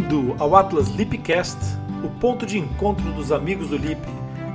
[0.00, 1.58] Bem-vindo ao Atlas Lipcast,
[2.02, 4.00] o ponto de encontro dos amigos do Lip.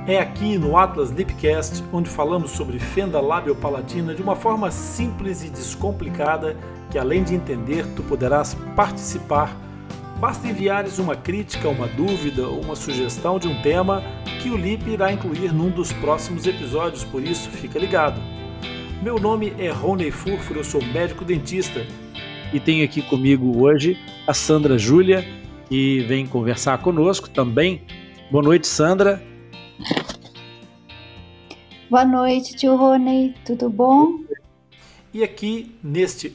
[0.04, 5.48] É aqui no Atlas Lipcast onde falamos sobre fenda lábio-palatina de uma forma simples e
[5.48, 6.56] descomplicada
[6.90, 9.56] que além de entender, tu poderás participar.
[10.18, 14.02] Basta enviares uma crítica, uma dúvida ou uma sugestão de um tema
[14.42, 18.20] que o Lip irá incluir num dos próximos episódios, por isso fica ligado.
[19.00, 21.86] Meu nome é Rony Furfuro, eu sou médico dentista
[22.56, 25.22] e tenho aqui comigo hoje a Sandra Júlia,
[25.68, 27.82] que vem conversar conosco também.
[28.30, 29.22] Boa noite, Sandra.
[31.90, 34.20] Boa noite, tio Rony, tudo bom?
[35.12, 36.34] E aqui neste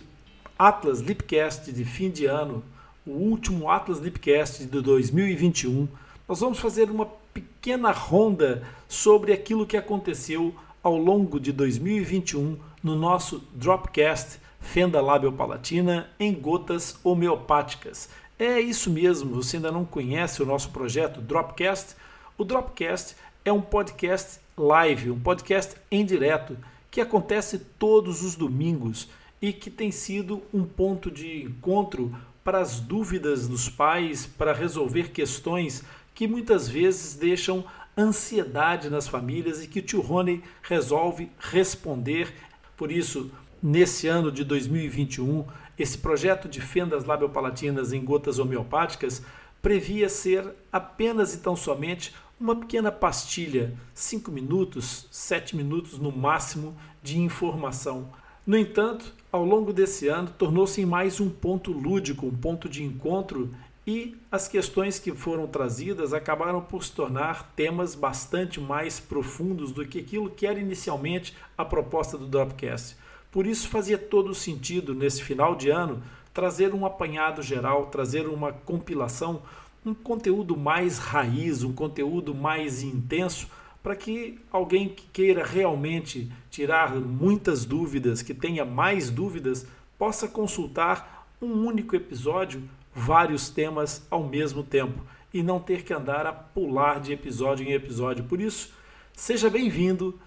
[0.59, 2.63] Atlas Lipcast de fim de ano,
[3.03, 5.87] o último Atlas Lipcast de 2021,
[6.27, 12.95] nós vamos fazer uma pequena ronda sobre aquilo que aconteceu ao longo de 2021 no
[12.95, 18.09] nosso Dropcast fenda lábio-palatina em gotas homeopáticas.
[18.39, 21.95] É isso mesmo, você ainda não conhece o nosso projeto Dropcast?
[22.37, 26.57] O Dropcast é um podcast live, um podcast em direto,
[26.89, 29.09] que acontece todos os domingos
[29.41, 35.11] e que tem sido um ponto de encontro para as dúvidas dos pais, para resolver
[35.11, 37.65] questões que muitas vezes deixam
[37.97, 42.33] ansiedade nas famílias e que o tio Rony resolve responder.
[42.77, 45.45] Por isso, nesse ano de 2021,
[45.77, 49.21] esse projeto de fendas labiopalatinas em gotas homeopáticas
[49.61, 56.75] previa ser apenas e tão somente uma pequena pastilha, 5 minutos, 7 minutos no máximo
[57.03, 58.09] de informação.
[58.45, 63.53] No entanto, ao longo desse ano, tornou-se mais um ponto lúdico, um ponto de encontro
[63.85, 69.85] e as questões que foram trazidas acabaram por se tornar temas bastante mais profundos do
[69.85, 72.97] que aquilo que era inicialmente a proposta do Dropcast.
[73.31, 78.51] Por isso fazia todo sentido, nesse final de ano, trazer um apanhado geral, trazer uma
[78.51, 79.41] compilação,
[79.85, 83.47] um conteúdo mais raiz, um conteúdo mais intenso,
[83.81, 89.65] para que alguém que queira realmente tirar muitas dúvidas, que tenha mais dúvidas,
[89.97, 92.61] possa consultar um único episódio,
[92.93, 95.01] vários temas ao mesmo tempo
[95.33, 98.25] e não ter que andar a pular de episódio em episódio.
[98.25, 98.73] Por isso,
[99.13, 100.19] seja bem-vindo,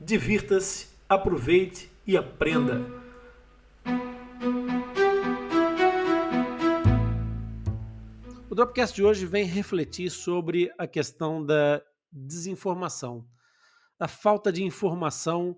[0.00, 2.80] divirta-se, aproveite e aprenda.
[8.50, 11.82] O Dropcast de hoje vem refletir sobre a questão da
[12.12, 13.26] desinformação,
[13.98, 15.56] a falta de informação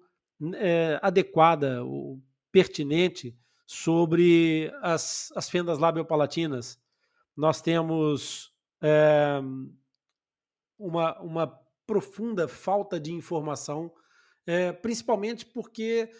[0.55, 2.23] é, adequada, ou
[2.53, 6.79] pertinente sobre as, as fendas labiopalatinas.
[7.37, 9.41] Nós temos é,
[10.79, 13.93] uma, uma profunda falta de informação,
[14.47, 16.11] é, principalmente porque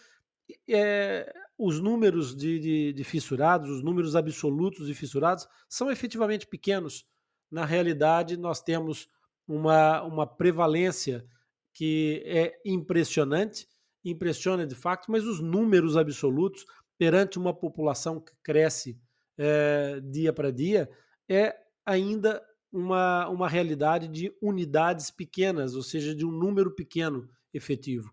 [0.69, 7.05] é, os números de, de, de, fissurados, os números absolutos de fissurados, são efetivamente pequenos.
[7.49, 9.07] Na realidade, nós temos
[9.47, 11.25] uma, uma prevalência
[11.73, 13.67] que é impressionante,
[14.03, 16.65] impressiona de fato, mas os números absolutos
[16.97, 18.99] perante uma população que cresce
[19.37, 20.89] é, dia para dia
[21.29, 22.41] é ainda
[22.71, 28.11] uma, uma realidade de unidades pequenas, ou seja, de um número pequeno efetivo.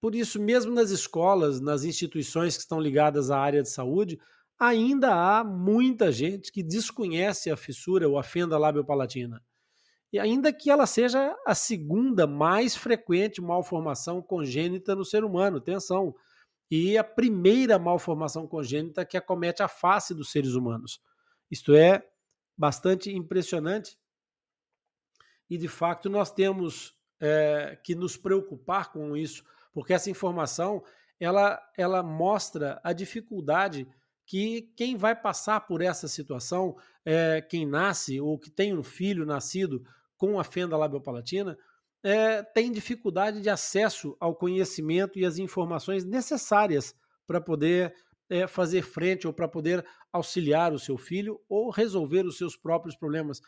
[0.00, 4.18] Por isso, mesmo nas escolas, nas instituições que estão ligadas à área de saúde,
[4.58, 9.42] ainda há muita gente que desconhece a fissura ou a fenda lábio-palatina.
[10.12, 16.14] E ainda que ela seja a segunda mais frequente malformação congênita no ser humano, atenção,
[16.70, 21.00] e a primeira malformação congênita que acomete a face dos seres humanos.
[21.50, 22.06] Isto é
[22.56, 23.98] bastante impressionante
[25.48, 30.82] e, de fato, nós temos é, que nos preocupar com isso porque essa informação
[31.18, 33.86] ela, ela mostra a dificuldade
[34.26, 39.26] que quem vai passar por essa situação, é, quem nasce ou que tem um filho
[39.26, 39.82] nascido
[40.16, 41.58] com a fenda labiopalatina,
[42.02, 46.94] é, tem dificuldade de acesso ao conhecimento e às informações necessárias
[47.26, 47.94] para poder
[48.30, 52.96] é, fazer frente ou para poder auxiliar o seu filho ou resolver os seus próprios
[52.96, 53.40] problemas,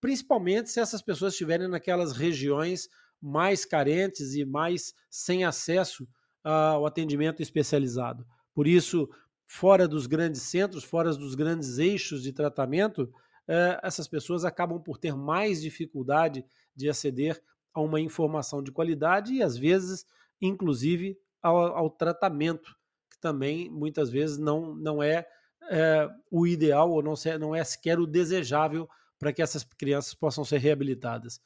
[0.00, 2.88] principalmente se essas pessoas estiverem naquelas regiões
[3.20, 6.06] mais carentes e mais sem acesso
[6.42, 8.26] ao atendimento especializado.
[8.54, 9.08] Por isso,
[9.46, 13.12] fora dos grandes centros, fora dos grandes eixos de tratamento,
[13.46, 16.44] eh, essas pessoas acabam por ter mais dificuldade
[16.74, 17.42] de aceder
[17.74, 20.06] a uma informação de qualidade e, às vezes,
[20.40, 22.74] inclusive, ao, ao tratamento,
[23.10, 25.26] que também muitas vezes não, não é,
[25.70, 28.88] é o ideal ou não, não é sequer o desejável
[29.18, 31.40] para que essas crianças possam ser reabilitadas.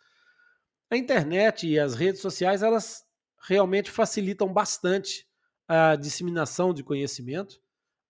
[0.95, 3.05] A internet e as redes sociais, elas
[3.49, 5.27] realmente facilitam bastante
[5.67, 7.61] a disseminação de conhecimento,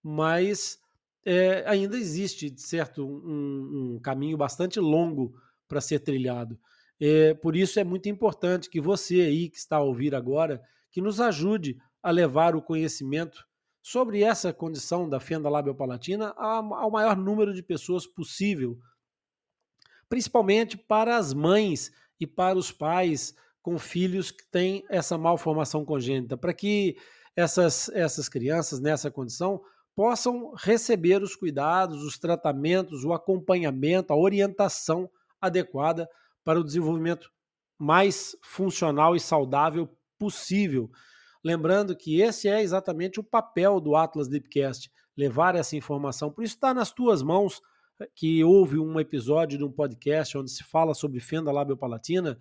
[0.02, 0.78] mas
[1.24, 5.34] é, ainda existe, certo, um, um caminho bastante longo
[5.66, 6.60] para ser trilhado.
[7.00, 11.00] É, por isso é muito importante que você aí que está a ouvir agora, que
[11.00, 13.46] nos ajude a levar o conhecimento
[13.80, 18.78] sobre essa condição da fenda labiopalatina ao maior número de pessoas possível,
[20.06, 21.90] principalmente para as mães
[22.20, 26.96] e para os pais com filhos que têm essa malformação congênita, para que
[27.34, 29.60] essas, essas crianças nessa condição
[29.94, 35.08] possam receber os cuidados, os tratamentos, o acompanhamento, a orientação
[35.40, 36.08] adequada
[36.44, 37.30] para o desenvolvimento
[37.78, 39.88] mais funcional e saudável
[40.18, 40.90] possível.
[41.42, 46.30] Lembrando que esse é exatamente o papel do Atlas Deepcast, levar essa informação.
[46.30, 47.60] Por isso está nas tuas mãos
[48.14, 52.38] que houve um episódio de um podcast onde se fala sobre fenda labiopalatina,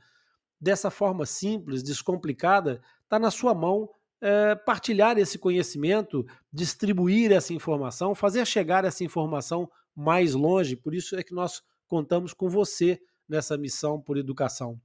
[0.59, 3.89] dessa forma simples, descomplicada, está na sua mão
[4.21, 10.75] é, partilhar esse conhecimento, distribuir essa informação, fazer chegar essa informação mais longe.
[10.75, 14.79] Por isso é que nós contamos com você nessa missão por educação.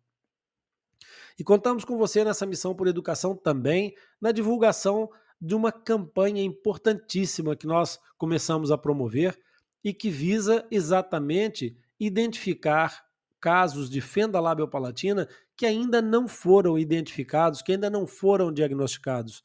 [1.39, 5.09] E contamos com você nessa missão por educação também na divulgação
[5.41, 9.39] de uma campanha importantíssima que nós começamos a promover
[9.83, 13.05] e que visa exatamente identificar
[13.41, 19.43] casos de fenda labiopalatina que ainda não foram identificados, que ainda não foram diagnosticados.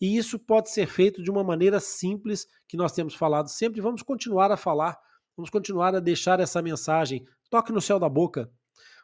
[0.00, 4.02] E isso pode ser feito de uma maneira simples, que nós temos falado sempre, vamos
[4.02, 4.98] continuar a falar,
[5.36, 7.26] vamos continuar a deixar essa mensagem.
[7.50, 8.50] Toque no céu da boca.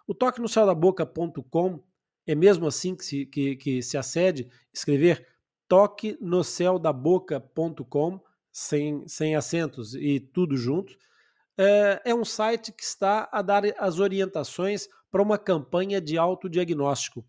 [0.06, 1.82] O toque no céu da boca.com
[2.26, 5.26] é mesmo assim que se, que, que se acede, escrever
[5.68, 8.20] toque no céu da boca.com,
[8.56, 10.96] sem, sem acentos e tudo junto.
[11.58, 17.22] É, é um site que está a dar as orientações para uma campanha de autodiagnóstico.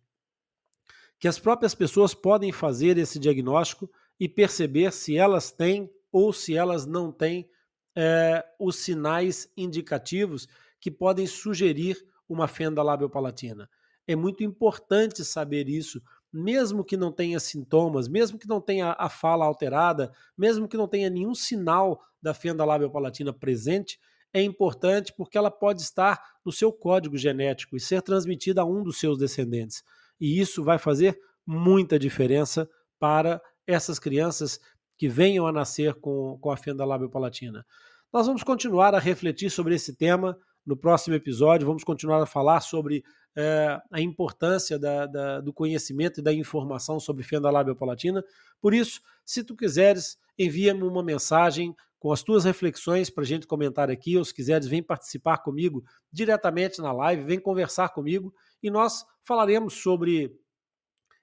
[1.19, 6.56] Que as próprias pessoas podem fazer esse diagnóstico e perceber se elas têm ou se
[6.56, 7.50] elas não têm
[7.94, 10.47] é, os sinais indicativos
[10.80, 13.69] que podem sugerir uma fenda labiopalatina.
[14.07, 16.01] É muito importante saber isso,
[16.31, 20.88] mesmo que não tenha sintomas, mesmo que não tenha a fala alterada, mesmo que não
[20.88, 24.00] tenha nenhum sinal da fenda labiopalatina presente,
[24.33, 28.83] é importante porque ela pode estar no seu código genético e ser transmitida a um
[28.83, 29.83] dos seus descendentes.
[30.19, 32.69] E isso vai fazer muita diferença
[33.00, 34.59] para essas crianças
[34.97, 37.65] que venham a nascer com, com a fenda labiopalatina.
[38.12, 40.38] Nós vamos continuar a refletir sobre esse tema
[40.68, 43.02] no próximo episódio, vamos continuar a falar sobre
[43.34, 48.22] é, a importância da, da, do conhecimento e da informação sobre fenda labiopalatina.
[48.62, 53.48] Por isso, se tu quiseres, envia-me uma mensagem com as tuas reflexões para a gente
[53.48, 58.69] comentar aqui, ou se quiseres, vem participar comigo diretamente na live, vem conversar comigo e
[58.69, 60.38] nós falaremos sobre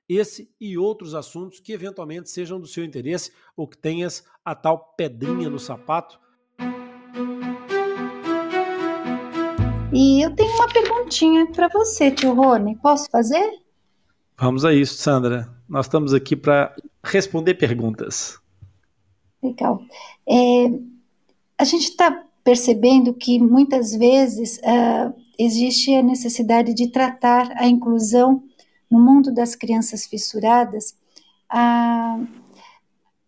[0.09, 4.95] esse e outros assuntos que eventualmente sejam do seu interesse ou que tenhas a tal
[4.97, 6.19] pedrinha no sapato
[9.95, 12.75] E eu tenho uma perguntinha para você, tio Rony.
[12.77, 13.61] Posso fazer?
[14.37, 15.49] Vamos a isso, Sandra.
[15.69, 16.75] Nós estamos aqui para
[17.05, 18.37] responder perguntas.
[19.41, 19.81] Legal.
[20.29, 20.67] É,
[21.57, 28.43] a gente está percebendo que muitas vezes uh, existe a necessidade de tratar a inclusão
[28.91, 30.97] no mundo das crianças fissuradas.
[31.53, 32.27] Uh,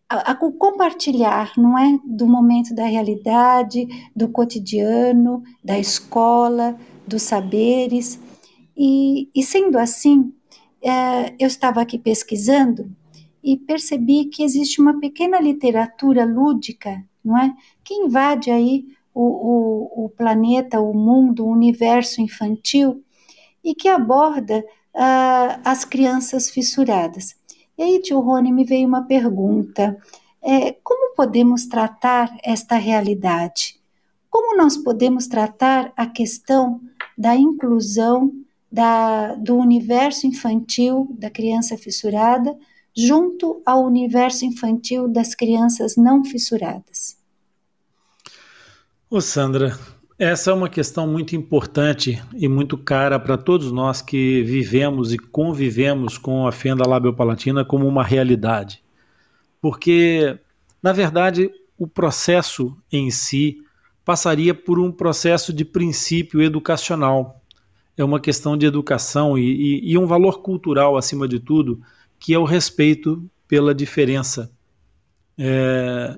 [0.08, 1.98] a, a, compartilhar, não é?
[2.04, 8.18] Do momento da realidade, do cotidiano, da escola, dos saberes.
[8.76, 10.32] E, e sendo assim,
[10.82, 12.90] é, eu estava aqui pesquisando
[13.42, 17.54] e percebi que existe uma pequena literatura lúdica, não é?
[17.84, 23.02] Que invade aí o, o, o planeta, o mundo, o universo infantil
[23.64, 27.34] e que aborda uh, as crianças fissuradas.
[27.78, 29.96] E aí, tio Rony, me veio uma pergunta:
[30.42, 33.80] é, como podemos tratar esta realidade?
[34.30, 36.80] Como nós podemos tratar a questão
[37.16, 38.32] da inclusão
[38.70, 42.56] da, do universo infantil da criança fissurada
[42.94, 47.16] junto ao universo infantil das crianças não fissuradas?
[49.08, 49.78] Ô Sandra,
[50.18, 55.18] essa é uma questão muito importante e muito cara para todos nós que vivemos e
[55.18, 58.82] convivemos com a fenda labiopalatina como uma realidade.
[59.60, 60.38] Porque,
[60.82, 63.58] na verdade, o processo em si
[64.04, 67.42] passaria por um processo de princípio educacional.
[67.96, 71.82] É uma questão de educação e, e, e um valor cultural, acima de tudo,
[72.18, 74.50] que é o respeito pela diferença.
[75.36, 76.16] É,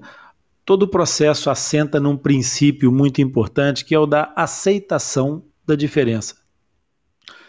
[0.69, 6.37] todo o processo assenta num princípio muito importante que é o da aceitação da diferença.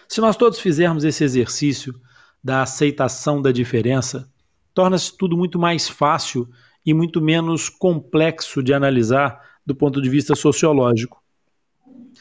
[0.08, 2.00] Se nós todos fizermos esse exercício
[2.42, 4.32] da aceitação da diferença,
[4.74, 6.48] torna-se tudo muito mais fácil
[6.86, 11.22] e muito menos complexo de analisar do ponto de vista sociológico.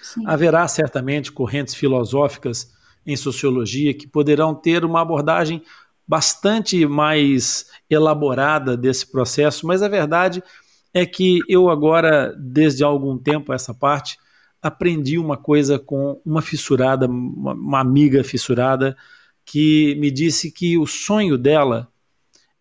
[0.03, 0.25] Sim.
[0.27, 2.73] Haverá certamente correntes filosóficas
[3.07, 5.63] em sociologia que poderão ter uma abordagem
[6.09, 10.68] bastante mais elaborada desse processo, mas a verdade é
[11.05, 14.19] que eu agora, desde algum tempo essa parte,
[14.61, 18.97] aprendi uma coisa com uma fissurada, uma, uma amiga fissurada,
[19.45, 21.89] que me disse que o sonho dela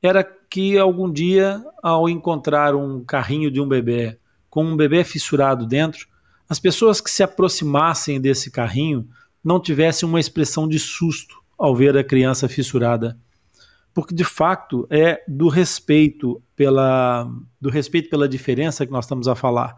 [0.02, 4.18] era que algum dia, ao encontrar um carrinho de um bebê
[4.50, 6.08] com um bebê fissurado dentro,
[6.50, 9.08] as pessoas que se aproximassem desse carrinho
[9.44, 13.18] não tivessem uma expressão de susto ao ver a criança fissurada.
[13.94, 19.36] Porque de fato é do respeito pela do respeito pela diferença que nós estamos a
[19.36, 19.76] falar.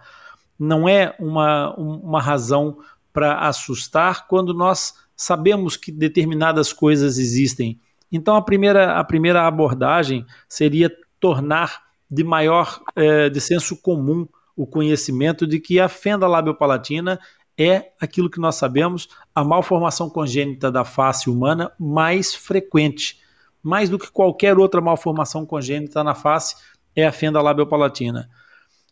[0.58, 2.80] Não é uma, uma razão
[3.14, 7.80] para assustar quando nós sabemos que determinadas coisas existem.
[8.12, 14.66] Então a primeira, a primeira abordagem seria tornar de maior é, de senso comum o
[14.66, 17.20] conhecimento de que a fenda labiopalatina
[17.58, 23.20] é aquilo que nós sabemos, a malformação congênita da face humana mais frequente.
[23.62, 26.56] Mais do que qualquer outra malformação congênita na face
[26.96, 28.30] é a fenda labiopalatina.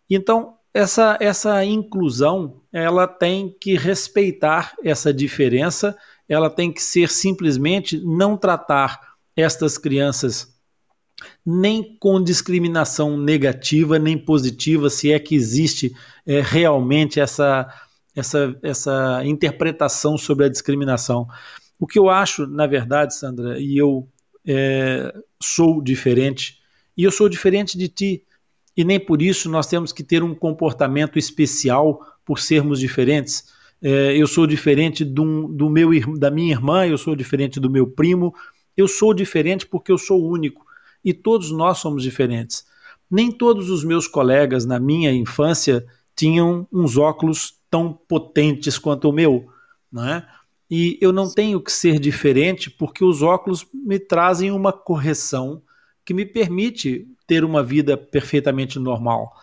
[0.09, 5.97] Então, essa, essa inclusão, ela tem que respeitar essa diferença,
[6.29, 8.99] ela tem que ser simplesmente não tratar
[9.35, 10.55] estas crianças
[11.45, 15.91] nem com discriminação negativa nem positiva, se é que existe
[16.25, 17.67] é, realmente essa,
[18.15, 21.27] essa, essa interpretação sobre a discriminação.
[21.79, 24.07] O que eu acho, na verdade, Sandra, e eu
[24.45, 26.56] é, sou diferente,
[26.97, 28.23] e eu sou diferente de ti,
[28.75, 33.45] e nem por isso nós temos que ter um comportamento especial por sermos diferentes.
[33.81, 37.87] É, eu sou diferente do, do meu, da minha irmã, eu sou diferente do meu
[37.87, 38.33] primo,
[38.75, 40.65] eu sou diferente porque eu sou único
[41.03, 42.65] e todos nós somos diferentes.
[43.09, 45.85] Nem todos os meus colegas na minha infância
[46.15, 49.47] tinham uns óculos tão potentes quanto o meu,
[49.91, 50.27] não é?
[50.69, 55.61] E eu não tenho que ser diferente porque os óculos me trazem uma correção
[56.07, 59.35] que me permite ter uma vida perfeitamente normal.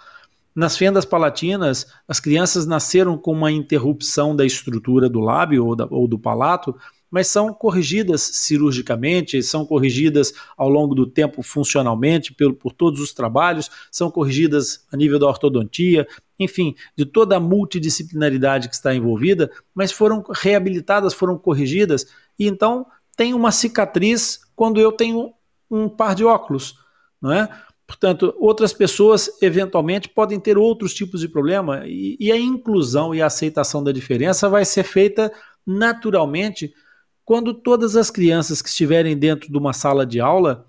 [0.54, 5.86] Nas fendas palatinas, as crianças nasceram com uma interrupção da estrutura do lábio ou, da,
[5.90, 6.74] ou do palato
[7.10, 13.12] mas são corrigidas cirurgicamente, são corrigidas ao longo do tempo funcionalmente por, por todos os
[13.12, 16.08] trabalhos, são corrigidas a nível da ortodontia,
[16.40, 22.04] enfim, de toda a multidisciplinaridade que está envolvida, mas foram reabilitadas, foram corrigidas,
[22.36, 22.84] e então
[23.16, 25.32] tem uma cicatriz quando eu tenho
[25.70, 26.74] um par de óculos,
[27.20, 27.48] não é?
[27.86, 33.20] Portanto, outras pessoas eventualmente podem ter outros tipos de problema e, e, a inclusão e
[33.20, 35.30] a aceitação da diferença vai ser feita
[35.66, 36.72] naturalmente
[37.24, 40.66] quando todas as crianças que estiverem dentro de uma sala de aula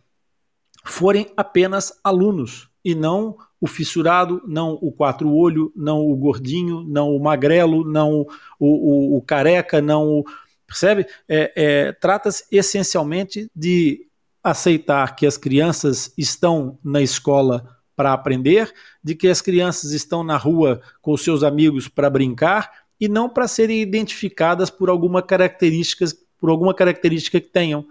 [0.84, 7.20] forem apenas alunos e não o fissurado, não o quatro-olho, não o gordinho, não o
[7.20, 8.28] magrelo, não o,
[8.60, 10.26] o, o careca, não o.
[10.68, 11.08] Percebe?
[11.28, 14.08] É, é, Trata-se essencialmente de
[14.46, 18.72] aceitar que as crianças estão na escola para aprender,
[19.04, 22.72] de que as crianças estão na rua com seus amigos para brincar
[23.02, 26.06] e não para serem identificadas por alguma característica
[26.40, 27.88] por alguma característica que tenham.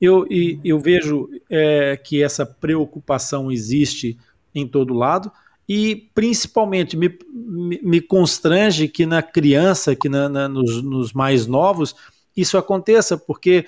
[0.00, 4.16] Eu, e, eu vejo é, que essa preocupação existe
[4.54, 5.30] em todo lado
[5.68, 11.46] e principalmente me, me, me constrange que na criança, que na, na, nos, nos mais
[11.46, 11.94] novos,
[12.36, 13.66] isso aconteça, porque,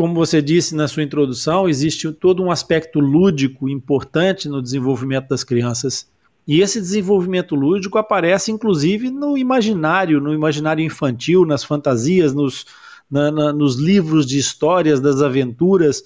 [0.00, 5.44] como você disse na sua introdução, existe todo um aspecto lúdico importante no desenvolvimento das
[5.44, 6.10] crianças.
[6.48, 12.64] E esse desenvolvimento lúdico aparece, inclusive, no imaginário, no imaginário infantil, nas fantasias, nos,
[13.10, 16.02] na, na, nos livros de histórias das aventuras.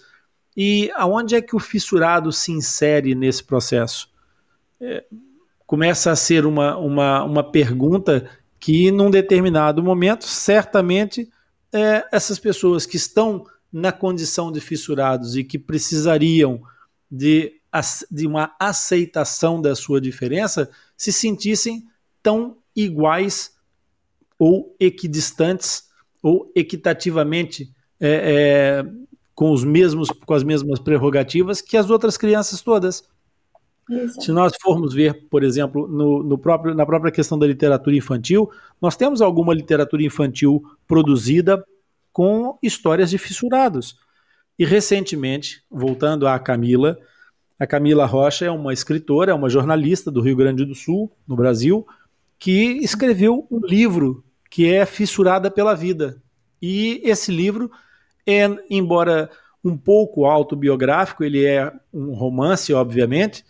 [0.57, 4.09] E aonde é que o fissurado se insere nesse processo?
[4.81, 5.05] É,
[5.65, 11.29] começa a ser uma, uma, uma pergunta que, num determinado momento, certamente
[11.73, 16.63] é, essas pessoas que estão na condição de fissurados e que precisariam
[17.11, 17.55] de,
[18.09, 21.85] de uma aceitação da sua diferença se sentissem
[22.23, 23.53] tão iguais
[24.39, 25.89] ou equidistantes
[26.23, 28.87] ou equitativamente é, é,
[29.35, 33.03] com, os mesmos, com as mesmas prerrogativas que as outras crianças todas.
[34.21, 38.49] Se nós formos ver, por exemplo, no, no, próprio, na própria questão da literatura infantil,
[38.81, 41.63] nós temos alguma literatura infantil produzida
[42.15, 43.99] com histórias de fissurados.
[44.57, 46.97] E recentemente, voltando à Camila,
[47.59, 51.37] a Camila Rocha é uma escritora, é uma jornalista do Rio Grande do Sul, no
[51.37, 51.87] Brasil,
[52.39, 56.23] que escreveu um livro que é Fissurada pela Vida.
[56.63, 57.71] E esse livro
[58.27, 59.29] é, embora
[59.63, 63.45] um pouco autobiográfico, ele é um romance, obviamente,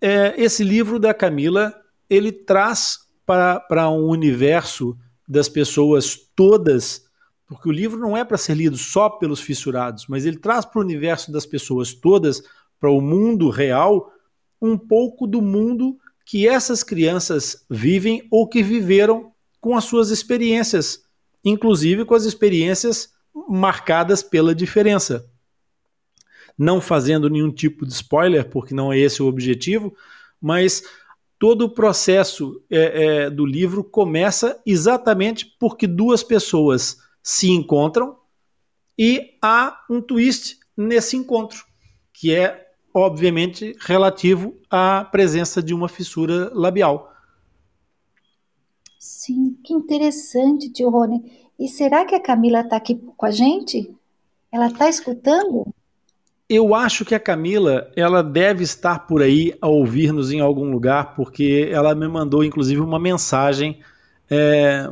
[0.00, 1.74] é, esse livro da Camila
[2.08, 4.96] ele traz para um universo
[5.28, 7.04] das pessoas todas,
[7.52, 10.78] porque o livro não é para ser lido só pelos fissurados, mas ele traz para
[10.78, 12.42] o universo das pessoas todas,
[12.80, 14.10] para o mundo real,
[14.60, 21.02] um pouco do mundo que essas crianças vivem ou que viveram com as suas experiências,
[21.44, 23.10] inclusive com as experiências
[23.48, 25.28] marcadas pela diferença.
[26.56, 29.94] Não fazendo nenhum tipo de spoiler, porque não é esse o objetivo,
[30.40, 30.82] mas
[31.38, 38.16] todo o processo é, é, do livro começa exatamente porque duas pessoas se encontram
[38.98, 41.64] e há um twist nesse encontro,
[42.12, 47.12] que é obviamente relativo à presença de uma fissura labial.
[48.98, 51.50] Sim, que interessante, tio Rony.
[51.58, 53.94] E será que a Camila está aqui com a gente?
[54.50, 55.66] Ela está escutando?
[56.48, 61.14] Eu acho que a Camila ela deve estar por aí a ouvir-nos em algum lugar,
[61.14, 63.80] porque ela me mandou inclusive uma mensagem
[64.30, 64.88] é,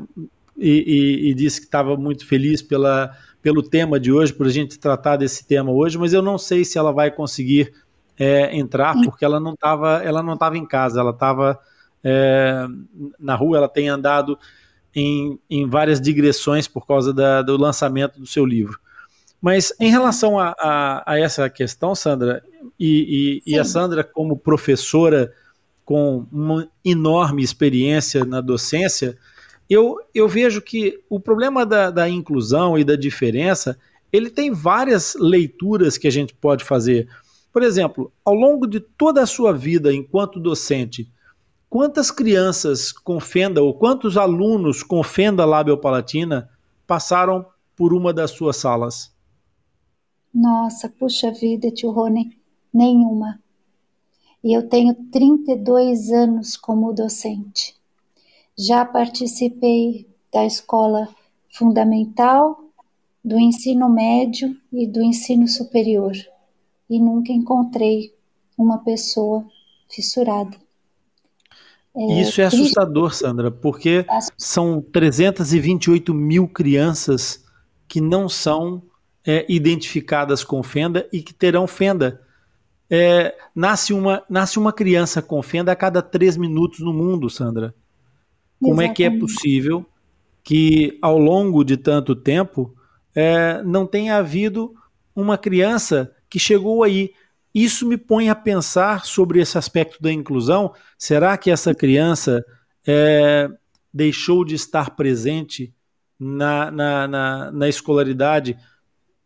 [0.61, 0.85] e,
[1.27, 4.79] e, e, disse que estava muito feliz pela, pelo tema de hoje, por a gente
[4.79, 7.73] tratar desse tema hoje, mas eu não sei se ela vai conseguir
[8.19, 11.59] é, entrar, porque ela não estava ela não em casa, ela estava
[12.05, 12.67] é,
[13.19, 14.39] na rua, ela tem andado
[14.95, 18.79] em, em várias digressões por causa da, do lançamento do seu livro.
[19.41, 22.43] Mas em relação a, a, a essa questão, Sandra,
[22.79, 25.33] e, e, e, a Sandra como professora
[25.85, 29.17] com uma enorme experiência na docência,
[29.71, 33.79] eu, eu vejo que o problema da, da inclusão e da diferença,
[34.13, 37.09] ele tem várias leituras que a gente pode fazer.
[37.53, 41.09] Por exemplo, ao longo de toda a sua vida enquanto docente,
[41.69, 46.51] quantas crianças com fenda ou quantos alunos com fenda labiopalatina
[46.85, 47.47] passaram
[47.77, 49.15] por uma das suas salas?
[50.35, 52.37] Nossa, puxa vida, tio Rony,
[52.75, 53.41] nenhuma.
[54.43, 57.80] E eu tenho 32 anos como docente.
[58.67, 61.09] Já participei da escola
[61.51, 62.63] fundamental,
[63.25, 66.13] do ensino médio e do ensino superior
[66.89, 68.15] e nunca encontrei
[68.59, 69.45] uma pessoa
[69.89, 70.57] fissurada.
[71.97, 74.05] É, Isso é assustador, Sandra, porque
[74.37, 77.45] são 328 mil crianças
[77.89, 78.83] que não são
[79.27, 82.21] é, identificadas com fenda e que terão fenda.
[82.89, 87.75] É, nasce, uma, nasce uma criança com fenda a cada três minutos no mundo, Sandra.
[88.61, 88.91] Como Exatamente.
[88.91, 89.87] é que é possível
[90.43, 92.75] que ao longo de tanto tempo
[93.15, 94.75] é, não tenha havido
[95.15, 97.13] uma criança que chegou aí.
[97.55, 100.73] Isso me põe a pensar sobre esse aspecto da inclusão.
[100.97, 102.45] Será que essa criança
[102.87, 103.49] é,
[103.93, 105.75] deixou de estar presente
[106.19, 108.57] na, na, na, na escolaridade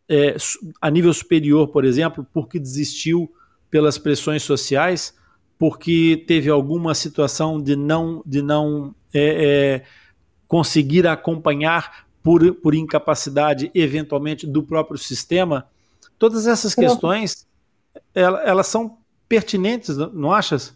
[0.08, 0.36] é,
[0.80, 3.30] a nível superior, por exemplo, porque desistiu
[3.70, 5.14] pelas pressões sociais,
[5.58, 9.84] porque teve alguma situação de não, de não é, é,
[10.48, 15.68] conseguir acompanhar por, por incapacidade, eventualmente, do próprio sistema?
[16.18, 17.46] Todas essas questões,
[18.14, 20.74] elas são pertinentes, não achas?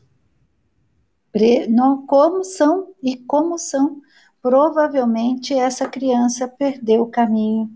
[1.68, 4.00] Não, como são e como são.
[4.42, 7.70] Provavelmente essa criança perdeu o caminho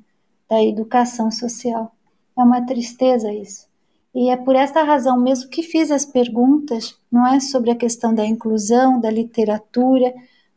[0.49, 1.95] da educação social.
[2.39, 3.67] É uma tristeza isso.
[4.15, 8.15] E é por esta razão mesmo que fiz as perguntas, não é sobre a questão
[8.15, 10.13] da inclusão, da literatura,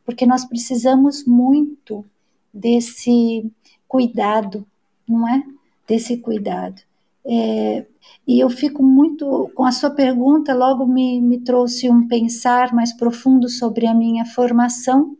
[0.05, 2.05] porque nós precisamos muito
[2.53, 3.49] desse
[3.87, 4.65] cuidado,
[5.07, 5.43] não é?
[5.87, 6.81] Desse cuidado.
[7.25, 7.85] É,
[8.27, 12.93] e eu fico muito, com a sua pergunta, logo me, me trouxe um pensar mais
[12.93, 15.17] profundo sobre a minha formação,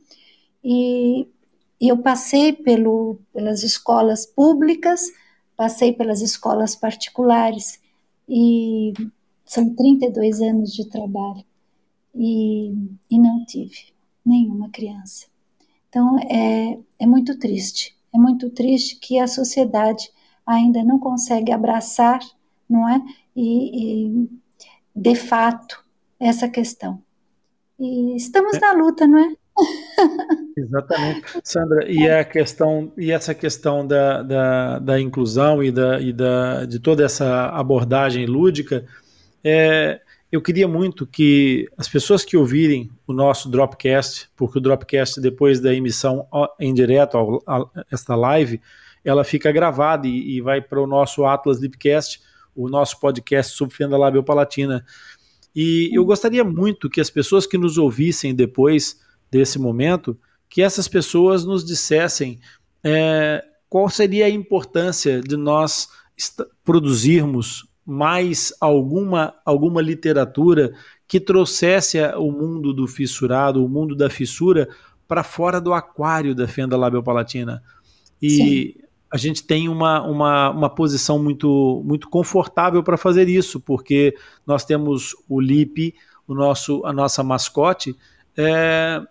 [0.64, 1.28] e,
[1.80, 5.12] e eu passei pelo, pelas escolas públicas,
[5.56, 7.80] passei pelas escolas particulares,
[8.28, 8.94] e
[9.46, 11.44] são 32 anos de trabalho,
[12.14, 12.74] e,
[13.12, 13.94] e não tive
[14.26, 15.28] nenhuma criança.
[15.90, 20.12] Então é, é muito triste, é muito triste que a sociedade
[20.46, 22.20] ainda não consegue abraçar,
[22.70, 23.02] não é?
[23.36, 24.30] E, e
[24.96, 25.84] de fato
[26.20, 27.02] essa questão.
[27.80, 28.60] E estamos é.
[28.60, 29.36] na luta, não é?
[30.58, 31.92] Exatamente, Sandra.
[31.92, 36.80] E a questão e essa questão da, da, da inclusão e, da, e da, de
[36.80, 38.86] toda essa abordagem lúdica,
[39.44, 40.00] é,
[40.32, 45.60] eu queria muito que as pessoas que ouvirem o nosso Dropcast, porque o Dropcast depois
[45.60, 46.28] da emissão
[46.60, 48.62] em direto a esta live,
[49.04, 52.22] ela fica gravada e, e vai para o nosso Atlas Lipcast,
[52.56, 54.86] o nosso podcast sobre fenda labial palatina.
[55.56, 59.00] E eu gostaria muito que as pessoas que nos ouvissem depois
[59.32, 60.18] desse momento,
[60.56, 62.40] que essas pessoas nos dissessem
[62.82, 65.90] é, qual seria a importância de nós
[66.64, 70.74] produzirmos mais alguma, alguma literatura
[71.10, 74.70] que trouxesse o mundo do fissurado, o mundo da fissura,
[75.06, 77.62] para fora do aquário da fenda labiopalatina.
[78.22, 78.74] E Sim.
[79.12, 84.16] a gente tem uma, uma, uma posição muito, muito confortável para fazer isso, porque
[84.48, 85.94] nós temos o Lip,
[86.26, 87.94] o nosso, a nossa mascote,
[88.38, 89.06] é,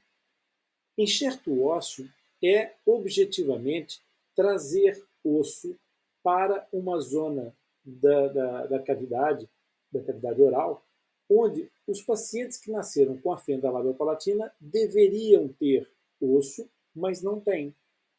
[0.98, 2.10] Enxerto ósseo
[2.44, 4.02] é, objetivamente,
[4.36, 5.76] trazer osso
[6.24, 9.50] para uma zona da, da, da cavidade,
[9.92, 10.84] da cavidade oral,
[11.30, 17.74] onde os pacientes que nasceram com a fenda labiopalatina deveriam ter osso, mas não têm.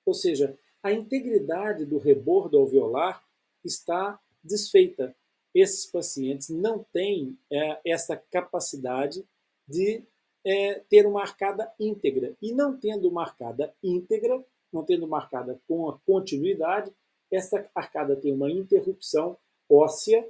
[0.05, 3.23] Ou seja, a integridade do rebordo alveolar
[3.65, 5.15] está desfeita.
[5.55, 9.25] Esses pacientes não têm é, essa capacidade
[9.69, 10.03] de
[10.45, 12.35] é, ter uma arcada íntegra.
[12.41, 16.91] E não tendo uma arcada íntegra, não tendo marcada com a continuidade,
[17.31, 19.37] essa arcada tem uma interrupção
[19.69, 20.27] óssea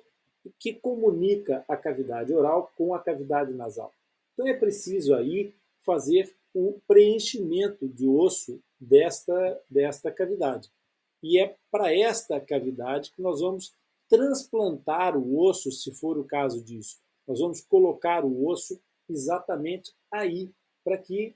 [0.58, 3.92] que comunica a cavidade oral com a cavidade nasal.
[4.32, 10.70] Então é preciso aí fazer o preenchimento de osso desta, desta cavidade.
[11.22, 13.72] E é para esta cavidade que nós vamos
[14.12, 17.00] transplantar o osso, se for o caso disso.
[17.26, 20.50] Nós vamos colocar o osso exatamente aí,
[20.84, 21.34] para que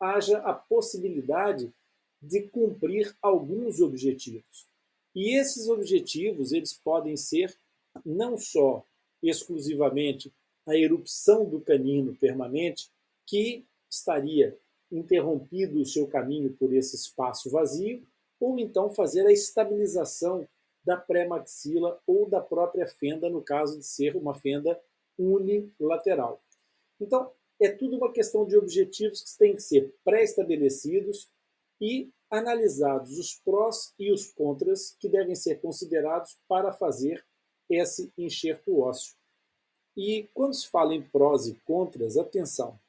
[0.00, 1.72] haja a possibilidade
[2.20, 4.66] de cumprir alguns objetivos.
[5.14, 7.56] E esses objetivos eles podem ser
[8.04, 8.84] não só
[9.22, 10.32] exclusivamente
[10.66, 12.90] a erupção do canino permanente,
[13.28, 14.58] que estaria
[14.90, 18.04] interrompido o seu caminho por esse espaço vazio,
[18.40, 20.48] ou então fazer a estabilização
[20.88, 24.80] da pré-maxila ou da própria fenda, no caso de ser uma fenda
[25.18, 26.40] unilateral.
[26.98, 31.28] Então, é tudo uma questão de objetivos que têm que ser pré-estabelecidos
[31.78, 37.22] e analisados os prós e os contras que devem ser considerados para fazer
[37.68, 39.14] esse enxerto ósseo.
[39.94, 42.80] E quando se fala em prós e contras, atenção,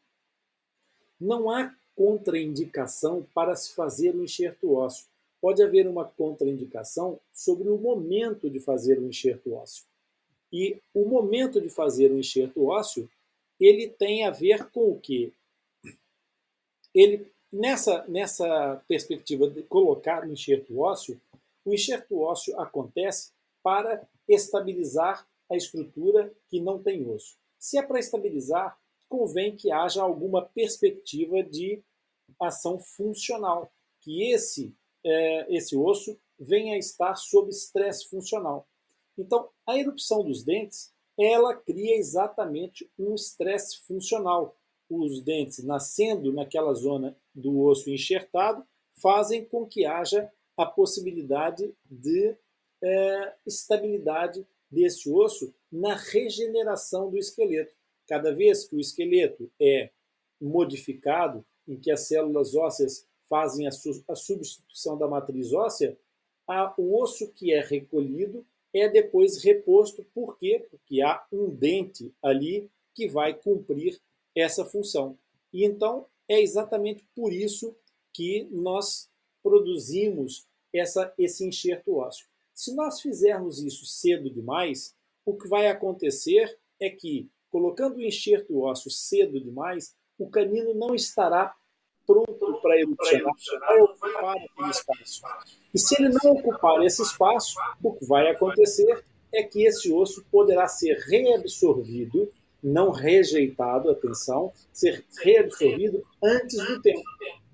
[1.19, 5.05] não há contraindicação para se fazer o enxerto ósseo.
[5.41, 9.85] Pode haver uma contraindicação sobre o momento de fazer o enxerto ósseo.
[10.51, 13.09] E o momento de fazer o enxerto ósseo,
[13.59, 15.31] ele tem a ver com o quê?
[16.93, 21.19] Ele Nessa, nessa perspectiva de colocar o enxerto ósseo,
[21.65, 23.31] o enxerto ósseo acontece
[23.63, 27.37] para estabilizar a estrutura que não tem osso.
[27.57, 28.77] Se é para estabilizar,
[29.09, 31.81] convém que haja alguma perspectiva de
[32.39, 34.71] ação funcional, que esse,
[35.05, 38.67] é, esse osso venha a estar sob estresse funcional.
[39.17, 44.55] Então, a erupção dos dentes, ela cria exatamente um estresse funcional,
[44.89, 52.35] os dentes nascendo naquela zona do osso enxertado fazem com que haja a possibilidade de
[52.81, 57.73] é, estabilidade desse osso na regeneração do esqueleto.
[58.07, 59.91] Cada vez que o esqueleto é
[60.41, 65.97] modificado, em que as células ósseas fazem a, su a substituição da matriz óssea,
[66.47, 70.03] a, o osso que é recolhido é depois reposto.
[70.13, 70.65] Por quê?
[70.69, 73.99] Porque há um dente ali que vai cumprir
[74.35, 75.17] essa função.
[75.53, 77.75] E então é exatamente por isso
[78.13, 79.09] que nós
[79.41, 82.27] produzimos essa, esse enxerto ósseo.
[82.53, 88.59] Se nós fizermos isso cedo demais, o que vai acontecer é que colocando o enxerto
[88.61, 91.55] ósseo cedo demais, o canino não estará
[92.09, 95.21] pronto para erupcionar, vai ocupar aquele espaço.
[95.71, 100.25] E se ele não ocupar esse espaço, o que vai acontecer é que esse osso
[100.31, 102.31] poderá ser reabsorvido,
[102.63, 107.03] não rejeitado, atenção, ser reabsorvido antes do tempo.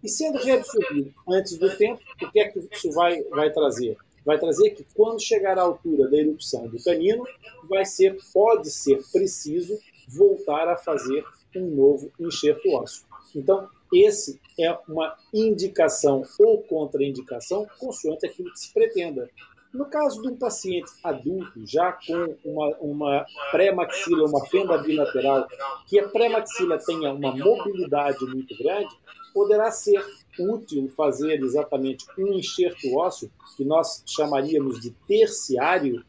[0.02, 3.98] E sendo reabsorvido antes do tempo, o que é que isso vai, vai trazer?
[4.24, 7.28] Vai trazer que quando chegar à altura da erupção do canino,
[7.68, 13.06] vai ser, pode ser preciso voltar a fazer um novo enxerto ósseo.
[13.36, 13.70] Então,
[14.04, 19.30] esse é uma indicação ou contraindicação consoante aquilo que se pretenda.
[19.74, 25.48] No caso de um paciente adulto, já com uma, uma pré-maxila, uma fenda bilateral,
[25.88, 28.96] que a pré-maxila tenha uma mobilidade muito grande,
[29.34, 30.02] poderá ser
[30.40, 36.06] útil fazer exatamente um enxerto ósseo, que nós chamaríamos de terciário,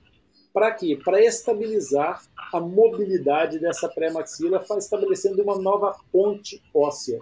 [0.54, 0.98] para quê?
[1.04, 2.22] Para estabilizar
[2.52, 7.18] a mobilidade dessa pré-maxila, estabelecendo uma nova ponte óssea.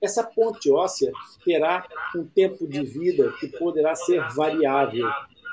[0.00, 1.12] Essa ponte óssea
[1.44, 1.86] terá
[2.16, 5.08] um tempo de vida que poderá ser variável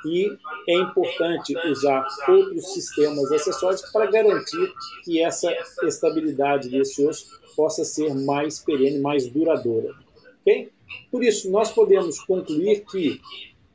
[0.05, 0.37] e
[0.69, 5.51] é importante usar outros sistemas acessórios para garantir que essa
[5.83, 9.93] estabilidade desse osso possa ser mais perene, mais duradoura.
[10.41, 10.71] Okay?
[11.11, 13.19] Por isso, nós podemos concluir que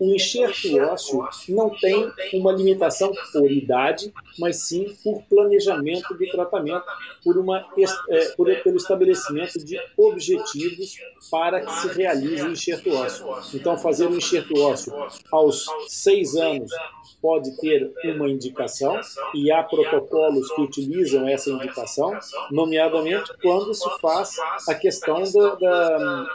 [0.02, 6.84] o enxerto ósseo não tem uma limitação por idade, mas sim por planejamento do tratamento,
[7.22, 7.64] por, uma,
[8.08, 10.96] é, por, pelo estabelecimento de objetivos
[11.30, 13.26] para que se realize o enxerto ósseo.
[13.54, 14.92] Então, fazer o enxerto ósseo
[15.30, 16.72] aos seis anos
[17.20, 19.00] pode ter uma indicação,
[19.32, 22.18] e há protocolos que utilizam essa indicação,
[22.50, 24.36] nomeadamente quando se faz
[24.68, 26.26] a questão da, da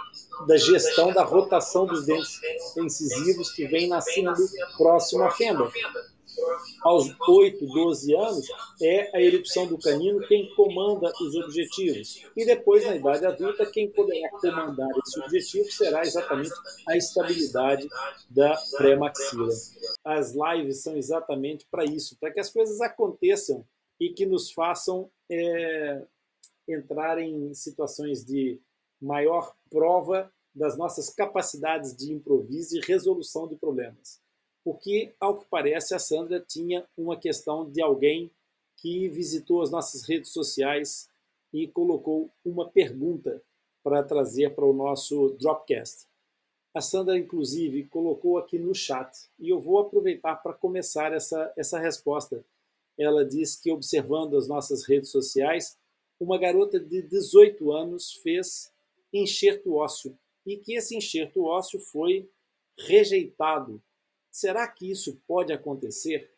[0.46, 2.40] da gestão da rotação dos dentes
[2.78, 4.34] incisivos que vem nascendo
[4.78, 5.72] próximo à fenda.
[6.82, 8.48] Aos 8, 12 anos,
[8.82, 12.24] é a erupção do canino quem comanda os objetivos.
[12.36, 16.54] E depois, na idade adulta, quem poderá comandar esse objetivo será exatamente
[16.88, 17.88] a estabilidade
[18.30, 19.50] da pré-maxila.
[20.06, 23.66] As lives são exatamente para isso, para que as coisas aconteçam
[24.00, 26.04] e que nos façam é,
[26.68, 28.60] entrar em situações de
[29.02, 34.20] maior prova das nossas capacidades de improviso e resolução de problemas.
[34.64, 38.32] Porque, ao que parece, a Sandra tinha uma questão de alguém
[38.78, 41.10] que visitou as nossas redes sociais
[41.54, 43.42] e colocou uma pergunta
[43.84, 46.08] para trazer para o nosso Dropcast.
[46.74, 51.80] A Sandra, inclusive, colocou aqui no chat e eu vou aproveitar para começar essa, essa
[51.80, 52.46] resposta.
[52.98, 55.78] Ela diz que, observando as nossas redes sociais,
[56.20, 58.72] uma garota de 18 anos fez
[59.14, 62.30] enxerto ósseo e que esse enxerto ósseo foi
[62.78, 63.82] rejeitado.
[64.32, 66.32] Será que isso pode acontecer?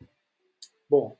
[0.89, 1.17] Bom,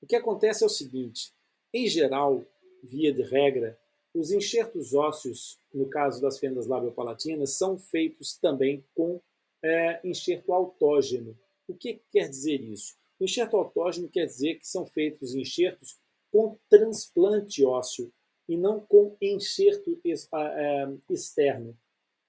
[0.00, 1.32] o que acontece é o seguinte:
[1.72, 2.44] em geral,
[2.82, 3.78] via de regra,
[4.14, 9.20] os enxertos ósseos, no caso das fendas labiopalatinas, são feitos também com
[9.62, 11.38] é, enxerto autógeno.
[11.68, 12.96] O que quer dizer isso?
[13.18, 15.98] O enxerto autógeno quer dizer que são feitos enxertos
[16.32, 18.12] com transplante ósseo,
[18.50, 21.78] e não com enxerto é, externo.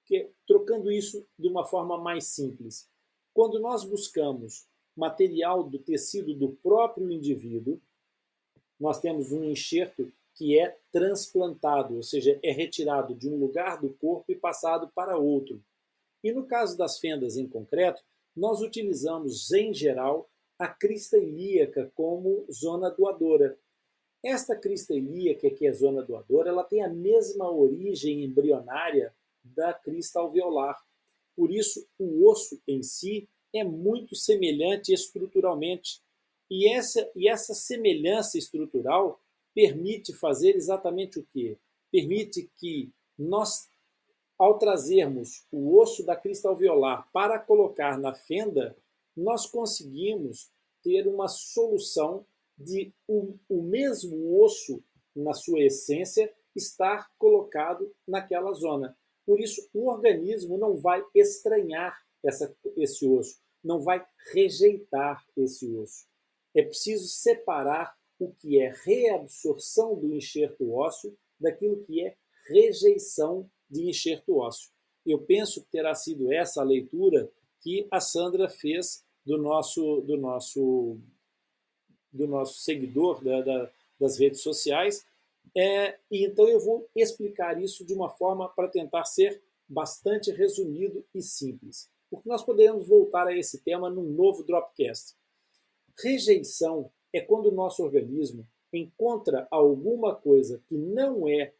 [0.06, 2.88] Que, trocando isso de uma forma mais simples.
[3.34, 7.82] Quando nós buscamos material do tecido do próprio indivíduo,
[8.80, 13.90] nós temos um enxerto que é transplantado, ou seja, é retirado de um lugar do
[13.96, 15.60] corpo e passado para outro.
[16.24, 18.04] E no caso das fendas em concreto,
[18.36, 20.30] nós utilizamos, em geral,
[20.60, 23.58] a crista ilíaca como zona doadora,
[24.24, 30.20] esta crista ilíaca, que é zona doadora, ela tem a mesma origem embrionária da crista
[30.20, 30.80] alveolar.
[31.36, 36.02] Por isso, o osso em si é muito semelhante estruturalmente.
[36.50, 39.20] E essa, e essa semelhança estrutural
[39.54, 41.58] permite fazer exatamente o quê?
[41.92, 43.70] Permite que nós,
[44.38, 48.78] ao trazermos o osso da crista alveolar para colocar na fenda,
[49.16, 50.50] nós conseguimos
[50.84, 52.26] ter uma solução
[52.58, 54.84] de o, o mesmo osso,
[55.16, 58.98] na sua essência, estar colocado naquela zona.
[59.26, 66.06] Por isso, o organismo não vai estranhar essa, esse osso, não vai rejeitar esse osso.
[66.54, 72.16] É preciso separar o que é reabsorção do enxerto ósseo daquilo que é
[72.48, 74.70] rejeição de enxerto ósseo.
[75.06, 80.18] Eu penso que terá sido essa a leitura que a Sandra fez do nosso, do
[80.18, 81.00] nosso
[82.12, 85.06] do nosso seguidor da, da, das redes sociais.
[85.56, 91.06] É, e então eu vou explicar isso de uma forma para tentar ser bastante resumido
[91.14, 95.16] e simples, porque nós podemos voltar a esse tema num novo Dropcast.
[95.98, 101.54] Rejeição é quando o nosso organismo encontra alguma coisa que não é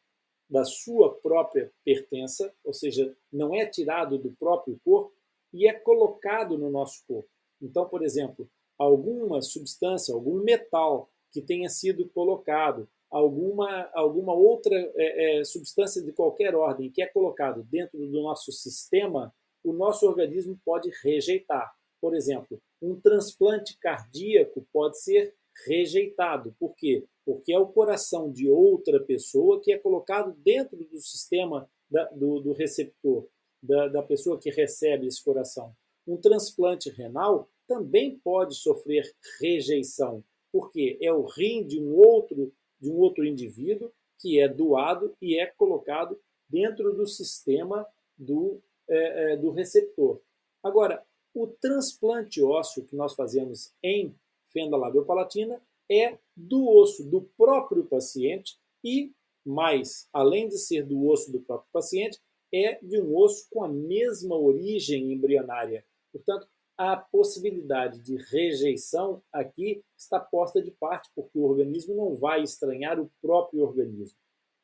[0.50, 5.14] da sua própria pertença, ou seja, não é tirado do próprio corpo
[5.54, 7.30] e é colocado no nosso corpo.
[7.62, 8.50] Então, por exemplo,
[8.82, 16.12] alguma substância, algum metal que tenha sido colocado, alguma, alguma outra é, é, substância de
[16.12, 21.72] qualquer ordem que é colocado dentro do nosso sistema, o nosso organismo pode rejeitar.
[22.02, 25.36] Por exemplo, um transplante cardíaco pode ser
[25.68, 26.56] rejeitado.
[26.60, 27.06] Por quê?
[27.24, 32.40] Porque é o coração de outra pessoa que é colocado dentro do sistema da, do,
[32.40, 33.28] do, receptor,
[33.62, 35.76] da, da pessoa que recebe esse coração.
[36.08, 42.90] Um transplante renal também pode sofrer rejeição, porque é o rim de um outro de
[42.90, 49.38] um outro indivíduo que é doado e é colocado dentro do sistema do, é, é,
[49.38, 50.20] do receptor.
[50.62, 54.14] Agora, o transplante ósseo que nós fazemos em
[54.52, 59.14] fenda labiopalatina é do osso do próprio paciente e,
[59.46, 62.20] mais, além de ser do osso do próprio paciente,
[62.52, 65.86] é de um osso com a mesma origem embrionária.
[66.12, 66.48] Portanto,
[66.84, 73.00] a possibilidade de rejeição aqui está posta de parte, porque o organismo não vai estranhar
[73.00, 74.18] o próprio organismo.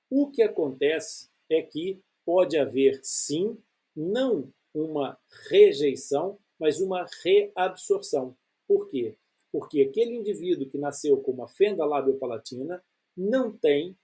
[0.09, 3.55] O que acontece é que pode haver, sim,
[3.95, 5.15] não uma
[5.47, 8.35] rejeição, mas uma reabsorção.
[8.67, 9.15] Por quê?
[9.51, 12.83] Porque aquele indivíduo que nasceu com uma fenda labiopalatina
[13.15, 13.95] não tem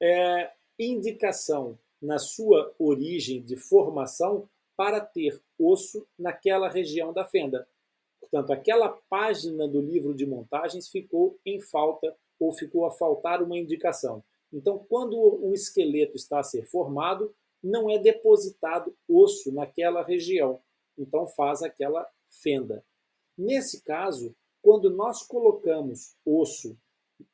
[0.00, 4.48] é, indicação na sua origem de formação
[4.82, 7.68] para ter osso naquela região da fenda.
[8.18, 13.56] Portanto, aquela página do livro de montagens ficou em falta ou ficou a faltar uma
[13.56, 14.24] indicação.
[14.52, 20.60] Então, quando o esqueleto está a ser formado, não é depositado osso naquela região.
[20.98, 22.04] Então, faz aquela
[22.42, 22.84] fenda.
[23.38, 26.76] Nesse caso, quando nós colocamos osso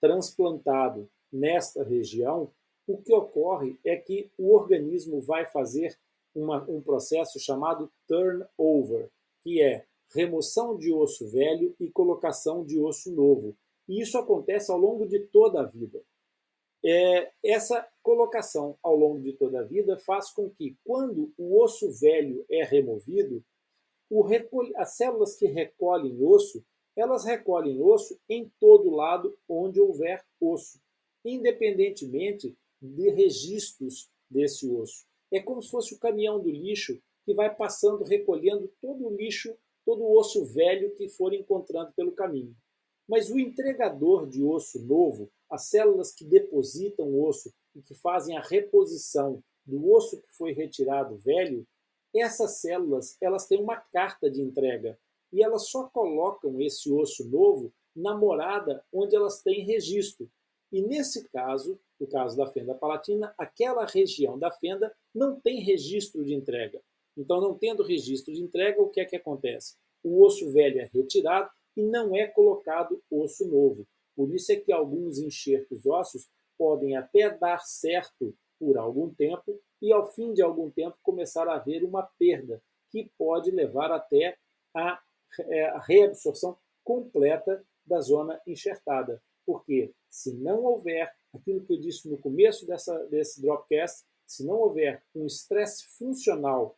[0.03, 2.53] transplantado nesta região,
[2.87, 5.99] o que ocorre é que o organismo vai fazer
[6.35, 9.11] uma, um processo chamado turnover,
[9.43, 13.57] que é remoção de osso velho e colocação de osso novo.
[13.89, 16.03] E isso acontece ao longo de toda a vida.
[16.85, 21.91] É, essa colocação ao longo de toda a vida faz com que, quando o osso
[21.91, 23.45] velho é removido,
[24.77, 26.65] as células que recolhem osso,
[26.97, 30.81] elas recolhem osso em todo lado onde houver osso,
[31.25, 35.08] independentemente de registros desse osso.
[35.33, 39.55] É como se fosse o caminhão do lixo que vai passando, recolhendo todo o lixo,
[39.85, 42.57] todo o osso velho que for encontrando pelo caminho.
[43.07, 48.41] Mas o entregador de osso novo, as células que depositam osso e que fazem a
[48.41, 51.67] reposição do osso que foi retirado velho,
[52.15, 54.99] essas células elas têm uma carta de entrega
[55.33, 60.31] e elas só colocam esse osso novo na morada onde elas têm registro.
[60.73, 66.25] E nesse caso, no caso da fenda palatina, aquela região da fenda não tem registro
[66.25, 66.81] de entrega.
[67.17, 69.77] Então, não tendo registro de entrega, o que é que acontece?
[70.05, 73.87] O osso velho é retirado e não é colocado osso novo.
[74.15, 79.93] Por isso é que alguns enxertos ósseos podem até dar certo por algum tempo e,
[79.93, 84.37] ao fim de algum tempo, começar a haver uma perda, que pode levar até
[84.75, 85.01] a,
[85.41, 89.23] é, reabsorção completa da zona enxertada.
[89.47, 94.57] Porque se não houver aquilo que eu disse no começo dessa, desse Dropcast, se não
[94.57, 96.77] houver um estresse funcional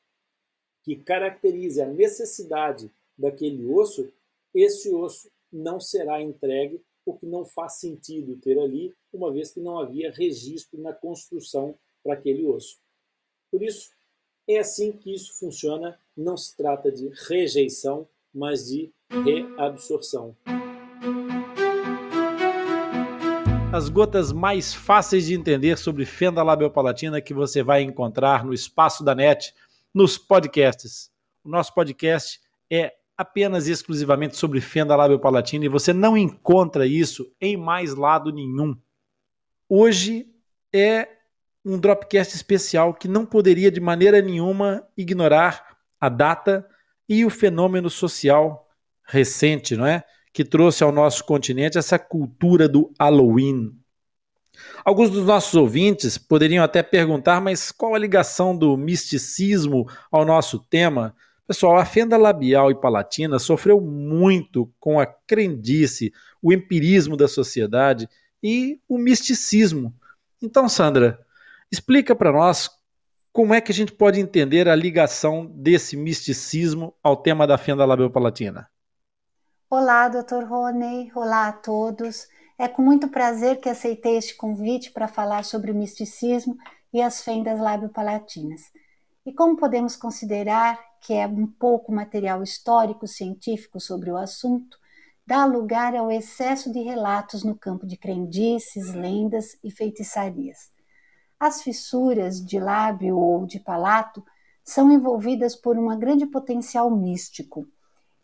[0.83, 4.11] que caracterize a necessidade daquele osso,
[4.55, 9.79] esse osso não será entregue porque não faz sentido ter ali, uma vez que não
[9.79, 12.79] havia registro na construção para aquele osso.
[13.51, 13.91] Por isso,
[14.49, 15.99] é assim que isso funciona.
[16.17, 18.93] Não se trata de rejeição, mas de
[19.25, 20.37] reabsorção.
[23.81, 29.03] As gotas mais fáceis de entender sobre fenda labiopalatina que você vai encontrar no espaço
[29.03, 29.55] da net,
[29.95, 31.11] nos podcasts.
[31.43, 32.39] O nosso podcast
[32.71, 38.31] é apenas e exclusivamente sobre fenda labiopalatina e você não encontra isso em mais lado
[38.31, 38.77] nenhum.
[39.67, 40.27] Hoje
[40.71, 41.09] é
[41.65, 46.69] um Dropcast especial que não poderia de maneira nenhuma ignorar a data
[47.09, 48.69] e o fenômeno social
[49.03, 50.05] recente, não é?
[50.33, 53.77] Que trouxe ao nosso continente essa cultura do Halloween.
[54.85, 60.59] Alguns dos nossos ouvintes poderiam até perguntar, mas qual a ligação do misticismo ao nosso
[60.59, 61.15] tema?
[61.47, 68.09] Pessoal, a fenda labial e palatina sofreu muito com a crendice, o empirismo da sociedade
[68.43, 69.93] e o misticismo.
[70.41, 71.19] Então, Sandra,
[71.71, 72.71] explica para nós
[73.33, 77.85] como é que a gente pode entender a ligação desse misticismo ao tema da fenda
[77.85, 78.69] labial palatina.
[79.73, 80.47] Olá, Dr.
[80.49, 81.13] Rony.
[81.15, 82.27] Olá a todos.
[82.59, 86.57] É com muito prazer que aceitei este convite para falar sobre o misticismo
[86.93, 88.63] e as fendas lábio-palatinas.
[89.25, 94.77] E como podemos considerar que é um pouco material histórico científico sobre o assunto,
[95.25, 100.73] dá lugar ao excesso de relatos no campo de crendices, lendas e feitiçarias.
[101.39, 104.21] As fissuras de lábio ou de palato
[104.65, 107.69] são envolvidas por um grande potencial místico.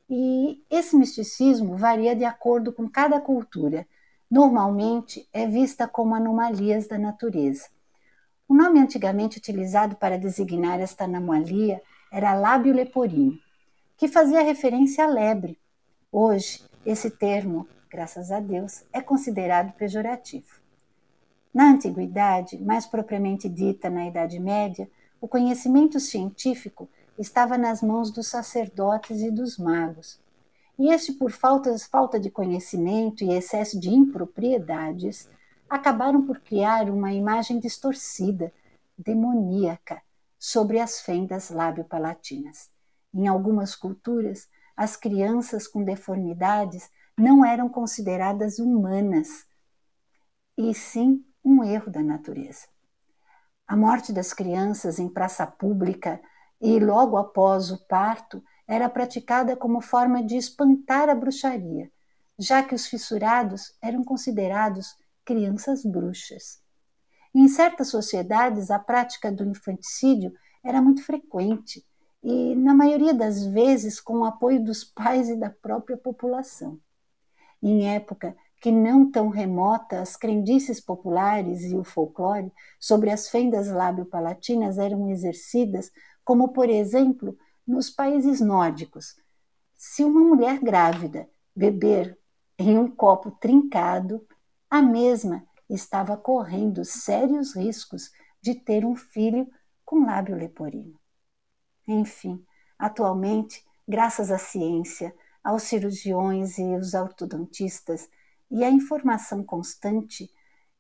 [0.09, 3.87] E esse misticismo varia de acordo com cada cultura,
[4.31, 7.69] normalmente é vista como anomalias da natureza.
[8.49, 11.83] O nome antigamente utilizado para designar esta anomalia
[12.13, 13.37] era lábio leporino,
[13.97, 15.59] que fazia referência à lebre.
[16.13, 20.61] Hoje, esse termo, graças a Deus, é considerado pejorativo.
[21.53, 24.89] Na antiguidade, mais propriamente dita na Idade Média,
[25.21, 26.89] o conhecimento científico
[27.19, 30.21] estava nas mãos dos sacerdotes e dos magos.
[30.79, 35.29] E este, por falta, de conhecimento e excesso de impropriedades,
[35.69, 38.53] acabaram por criar uma imagem distorcida,
[38.97, 40.03] demoníaca,
[40.39, 42.71] sobre as fendas lábio-palatinas.
[43.13, 49.47] Em algumas culturas, as crianças com deformidades não eram consideradas humanas,
[50.57, 52.67] e sim um erro da natureza.
[53.67, 56.21] A morte das crianças em praça pública
[56.61, 61.91] e logo após o parto era praticada como forma de espantar a bruxaria,
[62.39, 66.61] já que os fissurados eram considerados crianças bruxas.
[67.35, 70.33] Em certas sociedades, a prática do infanticídio
[70.65, 71.85] era muito frequente
[72.23, 76.81] e, na maioria das vezes, com o apoio dos pais e da própria população.
[77.63, 82.51] Em época que não tão remota, as crendices populares e o folclore
[82.81, 85.91] sobre as fendas lábio-palatinas eram exercidas
[86.27, 89.17] como por exemplo nos países nórdicos.
[89.77, 92.19] Se uma mulher grávida beber
[92.59, 94.27] em um copo trincado,
[94.69, 98.11] a mesma estava correndo sérios riscos
[98.43, 99.49] de ter um filho
[99.85, 100.99] com lábio leporino.
[101.87, 102.45] Enfim,
[102.77, 105.15] atualmente, graças à ciência,
[105.45, 108.11] aos cirurgiões e os ortodontistas
[108.51, 110.29] e à informação constante,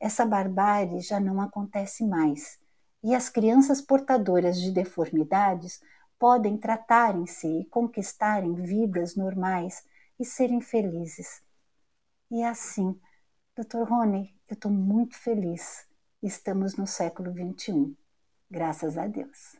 [0.01, 2.59] essa barbárie já não acontece mais
[3.07, 5.81] e as crianças portadoras de deformidades
[6.19, 9.85] podem tratarem-se e conquistarem vidas normais
[10.19, 11.41] e serem felizes.
[12.29, 12.99] E é assim,
[13.57, 13.89] Dr.
[13.89, 15.87] Rony, eu estou muito feliz.
[16.21, 17.95] Estamos no século XXI,
[18.51, 19.55] graças a Deus.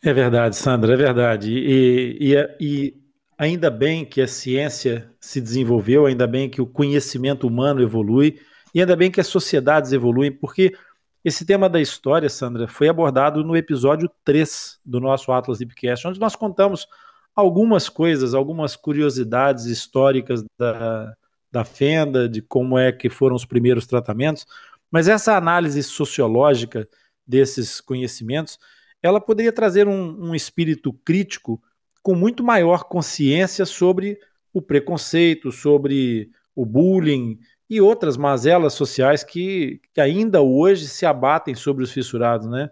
[0.00, 1.50] É verdade, Sandra, é verdade.
[1.50, 3.02] E, e, e
[3.36, 8.38] ainda bem que a ciência se desenvolveu, ainda bem que o conhecimento humano evolui
[8.74, 10.74] e ainda bem que as sociedades evoluem, porque
[11.24, 16.18] esse tema da história, Sandra, foi abordado no episódio 3 do nosso Atlas Lipcast, onde
[16.18, 16.86] nós contamos
[17.34, 21.14] algumas coisas, algumas curiosidades históricas da,
[21.50, 24.46] da fenda, de como é que foram os primeiros tratamentos,
[24.90, 26.88] mas essa análise sociológica
[27.26, 28.58] desses conhecimentos,
[29.02, 31.62] ela poderia trazer um, um espírito crítico
[32.02, 34.18] com muito maior consciência sobre
[34.52, 37.38] o preconceito, sobre o bullying,
[37.68, 42.70] e outras mazelas sociais que, que ainda hoje se abatem sobre os fissurados, né?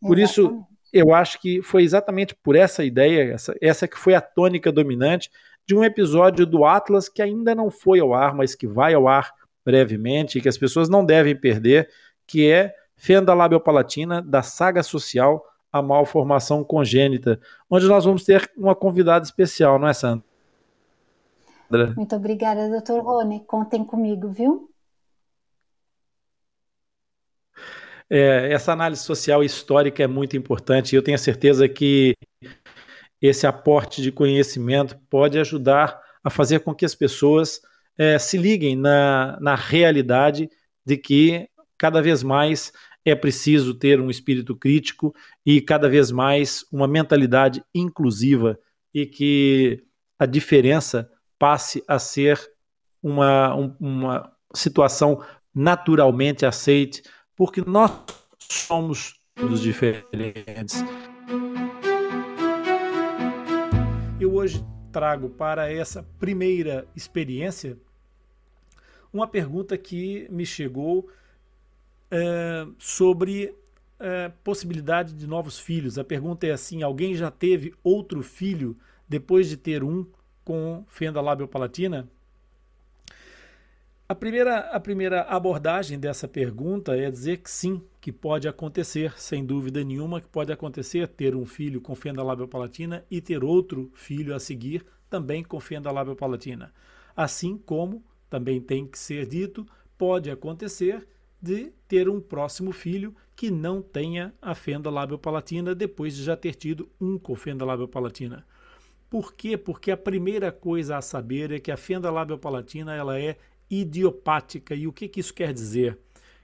[0.00, 0.54] Por exatamente.
[0.54, 4.70] isso, eu acho que foi exatamente por essa ideia, essa, essa que foi a tônica
[4.70, 5.30] dominante
[5.66, 9.08] de um episódio do Atlas que ainda não foi ao ar, mas que vai ao
[9.08, 9.32] ar
[9.64, 11.90] brevemente e que as pessoas não devem perder,
[12.26, 17.38] que é Fenda Labiopalatina, da saga social A Malformação Congênita,
[17.70, 20.24] onde nós vamos ter uma convidada especial, não é, Sandra?
[21.96, 23.44] Muito obrigada, doutor Rony.
[23.44, 24.70] Contem comigo, viu?
[28.10, 32.14] É, essa análise social e histórica é muito importante e eu tenho certeza que
[33.20, 37.60] esse aporte de conhecimento pode ajudar a fazer com que as pessoas
[37.98, 40.48] é, se liguem na, na realidade
[40.86, 42.72] de que cada vez mais
[43.04, 45.14] é preciso ter um espírito crítico
[45.44, 48.58] e cada vez mais uma mentalidade inclusiva
[48.94, 49.84] e que
[50.18, 52.38] a diferença passe a ser
[53.02, 55.22] uma, uma situação
[55.54, 57.02] naturalmente aceite,
[57.36, 57.90] porque nós
[58.38, 60.84] somos todos diferentes.
[64.20, 67.78] Eu hoje trago para essa primeira experiência
[69.12, 71.08] uma pergunta que me chegou
[72.10, 73.54] é, sobre
[73.98, 75.98] é, possibilidade de novos filhos.
[75.98, 78.76] A pergunta é assim: alguém já teve outro filho
[79.08, 80.06] depois de ter um?
[80.48, 82.08] Com fenda labiopalatina?
[84.08, 89.44] A primeira, a primeira abordagem dessa pergunta é dizer que sim, que pode acontecer, sem
[89.44, 94.34] dúvida nenhuma, que pode acontecer ter um filho com fenda labiopalatina e ter outro filho
[94.34, 96.72] a seguir também com fenda labiopalatina.
[97.14, 99.66] Assim como, também tem que ser dito,
[99.98, 101.06] pode acontecer
[101.42, 106.54] de ter um próximo filho que não tenha a fenda labiopalatina depois de já ter
[106.54, 108.46] tido um com fenda labiopalatina.
[109.10, 109.56] Por quê?
[109.56, 113.36] Porque a primeira coisa a saber é que a fenda labiopalatina ela é
[113.70, 114.74] idiopática.
[114.74, 115.98] E o que, que isso quer dizer?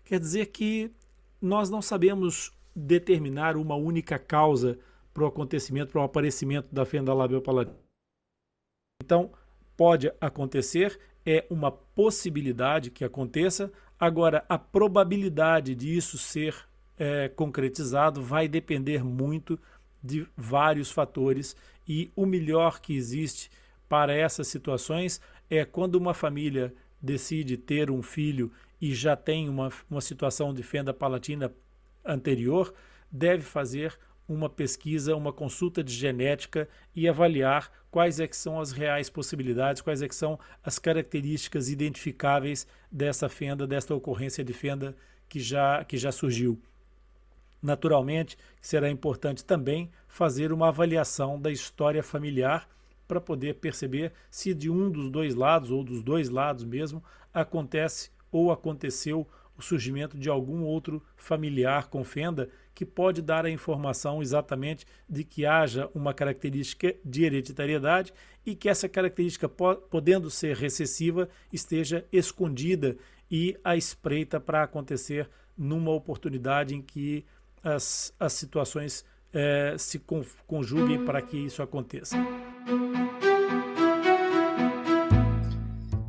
[0.05, 0.91] Quer dizer que
[1.41, 4.79] nós não sabemos determinar uma única causa
[5.13, 7.79] para o acontecimento, para o aparecimento da fenda labiopalatina.
[9.03, 9.31] Então,
[9.77, 16.55] pode acontecer, é uma possibilidade que aconteça, agora a probabilidade disso ser
[16.97, 19.59] é, concretizado vai depender muito
[20.03, 21.57] de vários fatores
[21.87, 23.51] e o melhor que existe
[23.89, 25.21] para essas situações
[25.51, 30.63] é quando uma família decide ter um filho e já tem uma, uma situação de
[30.63, 31.53] fenda palatina
[32.05, 32.75] anterior,
[33.11, 38.73] deve fazer uma pesquisa, uma consulta de genética e avaliar quais é que são as
[38.73, 44.97] reais possibilidades, quais é que são as características identificáveis dessa fenda, desta ocorrência de fenda
[45.29, 46.61] que já, que já surgiu.
[47.65, 52.69] Naturalmente, será importante também fazer uma avaliação da história familiar
[53.09, 57.03] para poder perceber se de um dos dois lados ou dos dois lados mesmo
[57.33, 63.51] acontece ou aconteceu o surgimento de algum outro familiar com fenda que pode dar a
[63.51, 68.13] informação exatamente de que haja uma característica de hereditariedade
[68.45, 72.95] e que essa característica, podendo ser recessiva, esteja escondida
[73.31, 77.25] e à espreita para acontecer numa oportunidade em que
[77.65, 80.01] as, as situações é, se
[80.47, 82.17] conjuguem para que isso aconteça.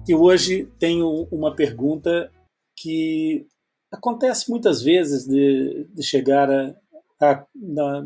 [0.08, 2.32] E hoje tenho uma pergunta
[2.76, 3.48] que
[3.92, 6.76] acontece muitas vezes de, de chegar a,
[7.20, 8.06] a, na,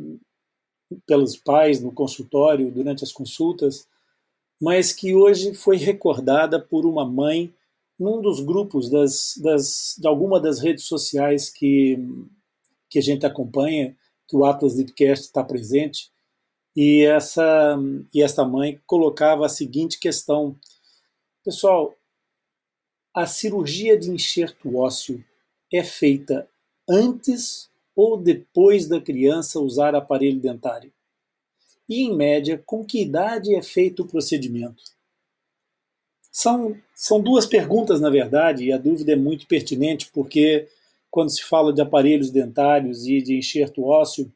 [1.05, 3.85] pelos pais no consultório durante as consultas,
[4.61, 7.53] mas que hoje foi recordada por uma mãe
[7.99, 11.97] num dos grupos das, das, de alguma das redes sociais que,
[12.89, 13.95] que a gente acompanha,
[14.27, 16.11] que o Atlas Deepcast está presente,
[16.75, 17.77] e essa,
[18.13, 20.55] e essa mãe colocava a seguinte questão:
[21.43, 21.93] Pessoal,
[23.13, 25.23] a cirurgia de enxerto ósseo
[25.71, 26.47] é feita
[26.87, 30.91] antes ou depois da criança usar aparelho dentário?
[31.87, 34.83] E, em média, com que idade é feito o procedimento?
[36.31, 40.67] São, são duas perguntas, na verdade, e a dúvida é muito pertinente, porque
[41.10, 44.32] quando se fala de aparelhos dentários e de enxerto ósseo,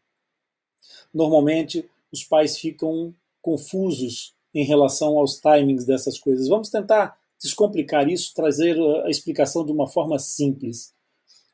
[1.13, 6.47] normalmente os pais ficam confusos em relação aos timings dessas coisas.
[6.47, 10.93] Vamos tentar descomplicar isso, trazer a explicação de uma forma simples.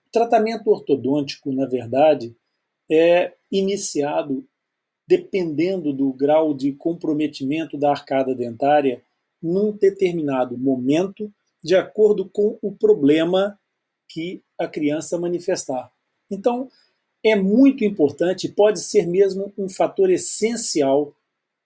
[0.07, 2.35] O tratamento ortodôntico, na verdade,
[2.89, 4.45] é iniciado
[5.07, 9.01] dependendo do grau de comprometimento da arcada dentária
[9.41, 13.58] num determinado momento, de acordo com o problema
[14.09, 15.91] que a criança manifestar.
[16.29, 16.69] Então,
[17.23, 21.13] é muito importante, pode ser mesmo um fator essencial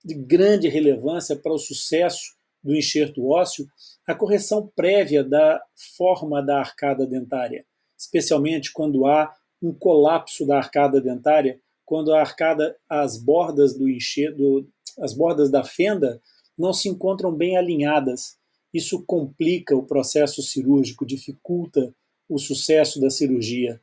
[0.04, 3.68] de grande relevância para o sucesso do enxerto ósseo,
[4.08, 5.62] a correção prévia da
[5.98, 7.66] forma da arcada dentária,
[7.98, 14.68] especialmente quando há um colapso da arcada dentária, quando a arcada, as bordas do enxerto,
[15.00, 16.22] as bordas da fenda
[16.58, 18.38] não se encontram bem alinhadas.
[18.74, 21.94] Isso complica o processo cirúrgico, dificulta
[22.30, 23.80] o sucesso da cirurgia.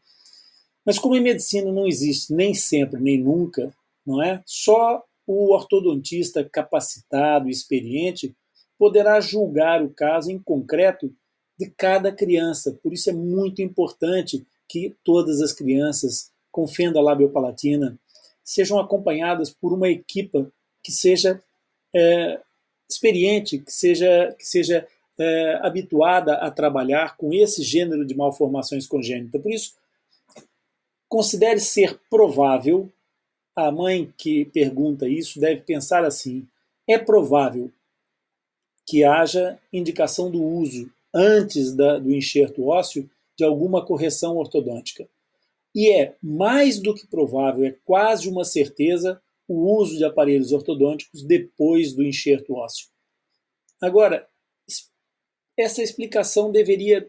[0.84, 3.72] Mas como em medicina não existe nem sempre nem nunca,
[4.04, 4.42] não é?
[4.46, 8.34] Só o ortodontista capacitado e experiente
[8.78, 11.14] poderá julgar o caso em concreto
[11.58, 12.76] de cada criança.
[12.82, 17.98] Por isso é muito importante que todas as crianças com fenda labiopalatina
[18.42, 20.50] sejam acompanhadas por uma equipa
[20.82, 21.40] que seja
[21.94, 22.40] é,
[22.88, 24.86] experiente, que seja, que seja
[25.20, 29.42] é, habituada a trabalhar com esse gênero de malformações congênitas.
[29.42, 29.74] Por isso,
[31.06, 32.90] considere ser provável,
[33.54, 36.48] a mãe que pergunta isso deve pensar assim:
[36.88, 37.70] é provável
[38.86, 45.06] que haja indicação do uso antes da, do enxerto ósseo de alguma correção ortodôntica.
[45.74, 51.22] E é mais do que provável, é quase uma certeza, o uso de aparelhos ortodônticos
[51.22, 52.88] depois do enxerto ósseo.
[53.80, 54.26] Agora,
[55.60, 57.08] essa explicação deveria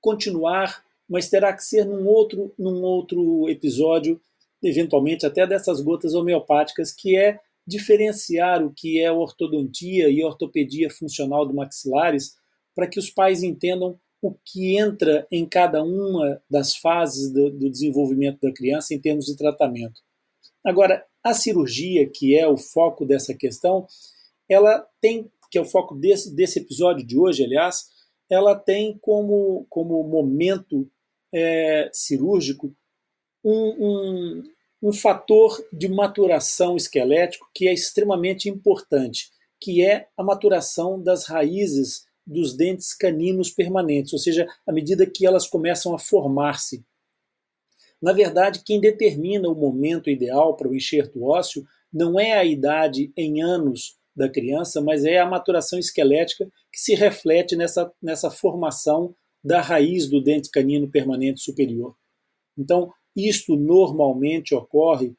[0.00, 4.20] continuar, mas terá que ser num outro, num outro episódio,
[4.62, 11.46] eventualmente até dessas gotas homeopáticas, que é diferenciar o que é ortodontia e ortopedia funcional
[11.46, 12.34] do maxilares
[12.74, 17.70] para que os pais entendam o que entra em cada uma das fases do, do,
[17.70, 20.00] desenvolvimento da criança em termos de tratamento.
[20.64, 23.86] Agora, a cirurgia, que é o foco dessa questão,
[24.48, 27.88] ela tem que é o foco desse, desse episódio de hoje, aliás,
[28.30, 30.88] ela tem como, como momento
[31.32, 32.74] é, cirúrgico
[33.44, 34.42] um, um,
[34.82, 42.04] um fator de maturação esquelético que é extremamente importante, que é a maturação das raízes
[42.26, 46.84] dos dentes caninos permanentes, ou seja, à medida que elas começam a formar-se.
[48.00, 53.12] Na verdade, quem determina o momento ideal para o enxerto ósseo não é a idade
[53.16, 59.14] em anos da criança, mas é a maturação esquelética que se reflete nessa, nessa formação
[59.42, 61.96] da raiz do dente canino permanente superior.
[62.56, 65.14] Então, isto normalmente ocorre,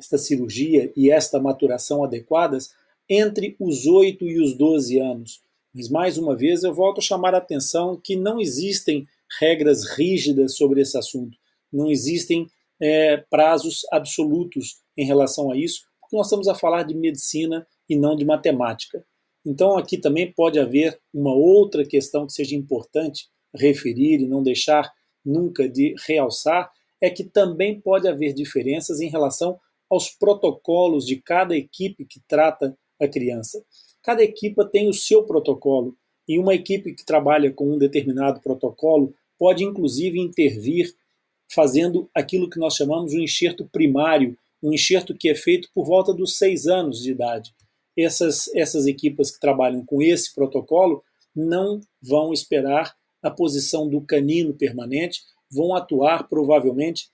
[0.00, 2.70] esta cirurgia e esta maturação adequadas,
[3.06, 5.42] entre os 8 e os 12 anos.
[5.74, 9.06] Mas, mais uma vez, eu volto a chamar a atenção que não existem
[9.38, 11.36] regras rígidas sobre esse assunto.
[11.70, 12.46] Não existem
[12.80, 17.96] é, prazos absolutos em relação a isso, porque nós estamos a falar de medicina e
[17.96, 19.04] não de matemática.
[19.44, 24.92] Então, aqui também pode haver uma outra questão que seja importante referir e não deixar
[25.24, 26.70] nunca de realçar,
[27.00, 29.58] é que também pode haver diferenças em relação
[29.90, 33.62] aos protocolos de cada equipe que trata a criança.
[34.02, 35.96] Cada equipe tem o seu protocolo
[36.28, 40.94] e uma equipe que trabalha com um determinado protocolo pode inclusive intervir
[41.52, 45.84] fazendo aquilo que nós chamamos de um enxerto primário, um enxerto que é feito por
[45.84, 47.52] volta dos seis anos de idade.
[47.96, 51.02] Essas, essas equipas que trabalham com esse protocolo
[51.34, 57.10] não vão esperar a posição do canino permanente, vão atuar provavelmente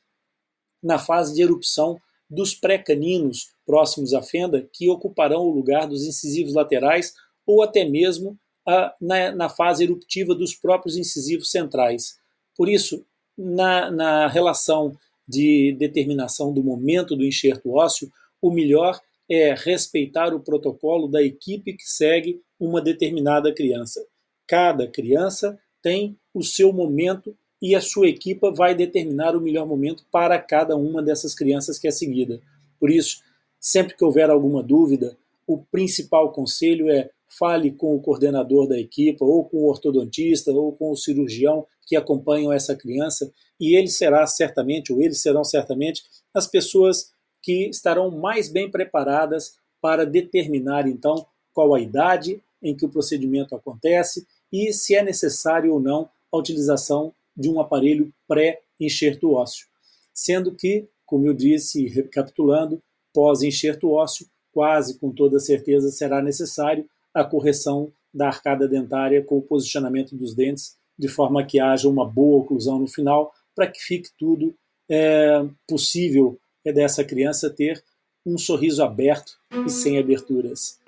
[0.83, 1.99] na fase de erupção
[2.29, 7.14] dos pré-caninos próximos à fenda, que ocuparão o lugar dos incisivos laterais
[7.47, 12.18] ou até mesmo a, na, na, fase eruptiva dos próprios incisivos centrais.
[12.57, 13.05] Por isso,
[13.37, 14.97] na, na relação
[15.27, 18.11] de determinação do momento do enxerto ósseo,
[18.41, 24.05] o melhor é respeitar o protocolo da equipe que segue uma determinada criança.
[24.47, 30.05] Cada criança tem o seu momento e a sua equipa vai determinar o melhor momento
[30.11, 32.41] para cada uma dessas crianças que é seguida.
[32.79, 33.22] Por isso,
[33.59, 35.16] sempre que houver alguma dúvida,
[35.47, 40.72] o principal conselho é fale com o coordenador da equipa, ou com o ortodontista, ou
[40.72, 46.03] com o cirurgião que acompanham essa criança, e ele será certamente, ou eles serão certamente,
[46.33, 47.11] as pessoas
[47.47, 51.24] que estarão mais bem preparadas para determinar então
[51.55, 56.36] qual a idade em que o procedimento acontece e se é necessário ou não a
[56.36, 59.68] utilização de um aparelho pré-enxerto ósseo.
[60.12, 62.82] Sendo que, como eu disse, recapitulando,
[63.14, 66.84] pós-enxerto ósseo, quase com toda certeza será necessário
[67.14, 72.05] a correção da arcada dentária com o posicionamento dos dentes, de forma que haja uma
[72.05, 74.53] boa oclusão no final, para que fique tudo
[74.90, 77.83] é, possível é dessa criança ter
[78.27, 80.81] um sorriso aberto e sem aberturas.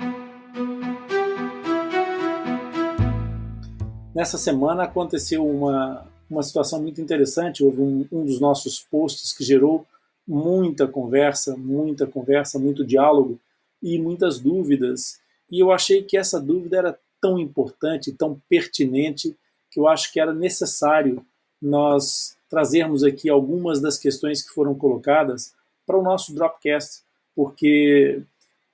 [4.13, 7.63] Nessa semana aconteceu uma, uma situação muito interessante.
[7.63, 9.87] Houve um, um dos nossos posts que gerou
[10.27, 13.39] muita conversa, muita conversa, muito diálogo
[13.81, 15.21] e muitas dúvidas.
[15.49, 19.37] E eu achei que essa dúvida era tão importante, tão pertinente,
[19.71, 21.25] que eu acho que era necessário
[21.63, 25.57] nós trazermos aqui algumas das questões que foram colocadas
[25.89, 27.03] para o nosso Dropcast,
[27.35, 28.21] porque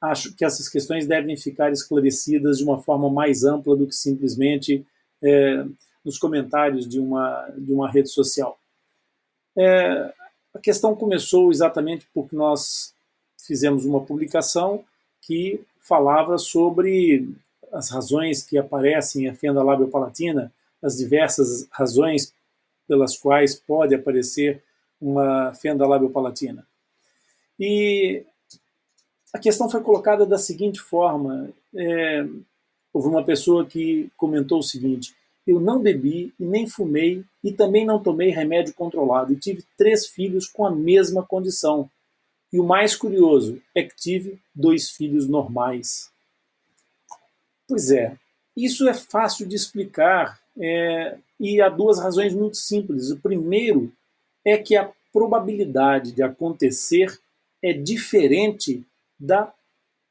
[0.01, 4.85] acho que essas questões devem ficar esclarecidas de uma forma mais ampla do que simplesmente
[5.23, 5.65] é,
[6.05, 8.59] nos comentários de uma, de uma rede social.
[9.57, 10.13] É,
[10.53, 12.93] a questão começou exatamente porque nós
[13.39, 14.85] fizemos uma publicação
[15.23, 17.29] que falava sobre
[17.73, 20.53] as razões que aparecem em fenda labiopalatina,
[20.83, 22.35] as diversas razões
[22.89, 24.63] pelas quais pode aparecer
[25.01, 26.67] uma fenda labiopalatina.
[27.59, 28.25] E
[29.33, 32.25] a questão foi colocada da seguinte forma: é,
[32.93, 35.15] houve uma pessoa que comentou o seguinte:
[35.47, 40.07] eu não bebi e nem fumei e também não tomei remédio controlado e tive três
[40.07, 41.91] filhos com a mesma condição.
[42.53, 46.11] E o mais curioso é que tive dois filhos normais.
[47.67, 48.17] Pois é,
[48.57, 53.11] isso é fácil de explicar é, e há duas razões muito simples.
[53.11, 53.93] O primeiro
[54.45, 57.19] é que a probabilidade de acontecer
[57.65, 58.87] é diferente
[59.19, 59.51] da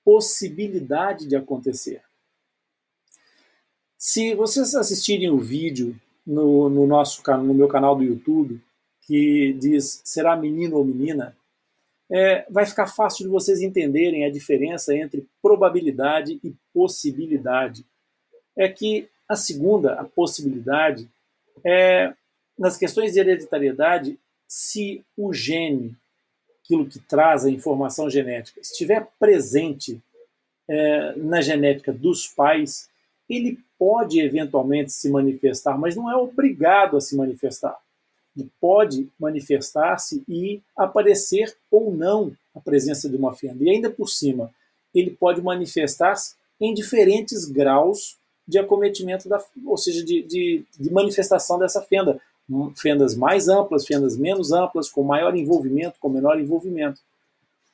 [0.04, 2.02] possibilidade de acontecer.
[3.96, 5.96] Se vocês assistirem o vídeo
[6.26, 8.60] no, no, nosso, no meu canal do YouTube,
[9.02, 11.38] que diz será menino ou menina,
[12.10, 17.86] é, vai ficar fácil de vocês entenderem a diferença entre probabilidade e possibilidade.
[18.58, 21.08] É que a segunda, a possibilidade,
[21.64, 22.14] é
[22.58, 25.96] nas questões de hereditariedade, se o gene,
[26.64, 30.02] aquilo que traz a informação genética, estiver presente
[30.68, 32.90] é, na genética dos pais,
[33.30, 37.78] ele pode eventualmente se manifestar, mas não é obrigado a se manifestar.
[38.36, 43.64] Ele pode manifestar-se e aparecer ou não a presença de uma fenda.
[43.64, 44.52] E ainda por cima,
[44.94, 51.60] ele pode manifestar-se em diferentes graus de acometimento, da, ou seja, de, de, de manifestação
[51.60, 52.20] dessa fenda.
[52.76, 57.00] Fendas mais amplas, fendas menos amplas, com maior envolvimento, com menor envolvimento.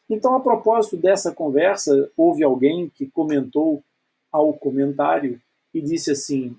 [0.10, 3.84] Então, a propósito dessa conversa, houve alguém que comentou
[4.32, 5.42] ao comentário
[5.74, 6.56] e disse assim: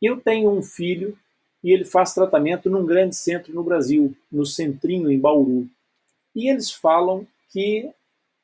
[0.00, 1.16] Eu tenho um filho
[1.62, 5.68] e ele faz tratamento num grande centro no Brasil, no Centrinho, em Bauru.
[6.34, 7.90] E eles falam que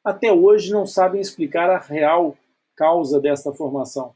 [0.04, 2.36] até hoje não sabem explicar a real
[2.76, 4.14] causa dessa formação.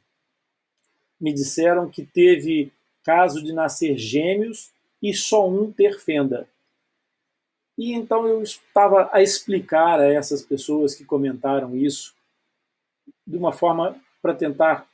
[1.21, 2.73] Me disseram que teve
[3.03, 4.71] caso de nascer gêmeos
[5.03, 6.49] e só um ter fenda.
[7.79, 12.15] E então eu estava a explicar a essas pessoas que comentaram isso
[13.27, 14.87] de uma forma para tentar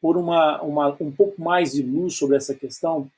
[0.00, 3.08] pôr uma, uma, um pouco mais de luz sobre essa questão.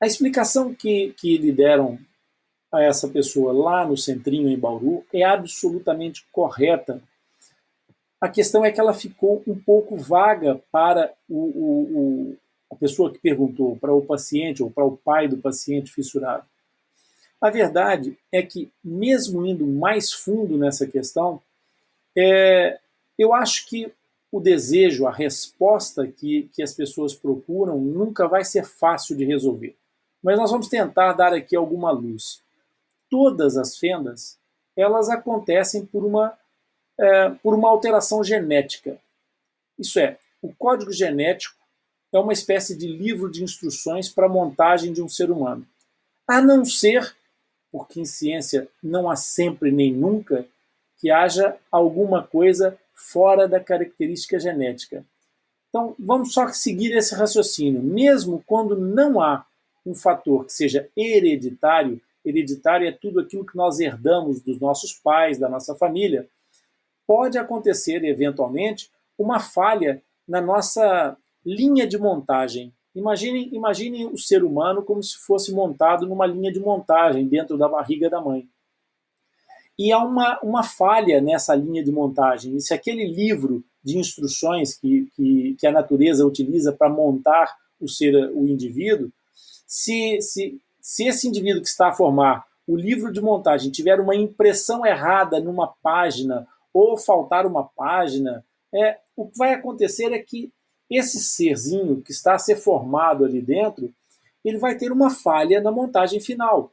[0.00, 1.98] A explicação que, que lhe deram
[2.72, 7.02] a essa pessoa lá no centrinho em Bauru é absolutamente correta.
[8.20, 12.36] A questão é que ela ficou um pouco vaga para o, o,
[12.70, 16.46] a pessoa que perguntou, para o paciente ou para o pai do paciente fissurado.
[17.40, 21.40] A verdade é que, mesmo indo mais fundo nessa questão,
[22.16, 22.78] é,
[23.18, 23.92] eu acho que
[24.30, 29.74] o desejo, a resposta que, que as pessoas procuram nunca vai ser fácil de resolver.
[30.22, 32.42] Mas nós vamos tentar dar aqui alguma luz.
[33.10, 34.38] Todas as fendas,
[34.76, 36.38] elas acontecem por uma,
[36.98, 38.98] é, por uma alteração genética.
[39.78, 41.59] Isso é, o código genético
[42.12, 45.66] é uma espécie de livro de instruções para a montagem de um ser humano.
[46.26, 47.14] A não ser
[47.70, 50.46] porque em ciência não há sempre nem nunca
[50.98, 55.04] que haja alguma coisa fora da característica genética.
[55.68, 57.82] Então, vamos só seguir esse raciocínio.
[57.82, 59.46] Mesmo quando não há
[59.86, 65.38] um fator que seja hereditário, hereditário é tudo aquilo que nós herdamos dos nossos pais,
[65.38, 66.28] da nossa família,
[67.06, 74.82] pode acontecer eventualmente uma falha na nossa linha de montagem Imaginem, imaginem o ser humano
[74.82, 78.48] como se fosse montado numa linha de montagem dentro da barriga da mãe.
[79.78, 82.56] E há uma, uma falha nessa linha de montagem.
[82.56, 87.88] E se aquele livro de instruções que, que, que a natureza utiliza para montar o
[87.88, 89.10] ser, o indivíduo,
[89.66, 94.14] se, se, se esse indivíduo que está a formar o livro de montagem tiver uma
[94.14, 100.52] impressão errada numa página ou faltar uma página, é, o que vai acontecer é que
[100.90, 103.92] esse serzinho que está a ser formado ali dentro,
[104.44, 106.72] ele vai ter uma falha na montagem final.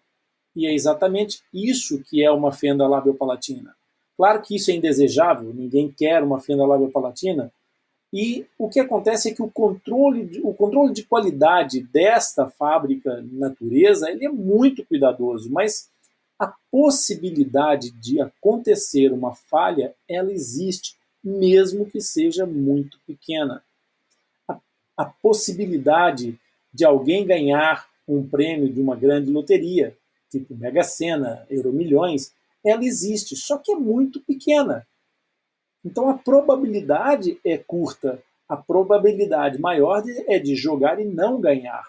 [0.56, 3.76] E é exatamente isso que é uma fenda labiopalatina.
[4.16, 7.54] Claro que isso é indesejável, ninguém quer uma fenda labiopalatina,
[8.12, 14.10] e o que acontece é que o controle, o controle de qualidade desta fábrica natureza
[14.10, 15.90] ele é muito cuidadoso, mas
[16.40, 23.64] a possibilidade de acontecer uma falha, ela existe, mesmo que seja muito pequena
[24.98, 26.38] a possibilidade
[26.74, 29.96] de alguém ganhar um prêmio de uma grande loteria,
[30.30, 32.32] tipo Mega Sena, Euromilhões,
[32.66, 34.86] ela existe, só que é muito pequena.
[35.86, 38.22] Então a probabilidade é curta.
[38.50, 41.88] A probabilidade maior é de jogar e não ganhar.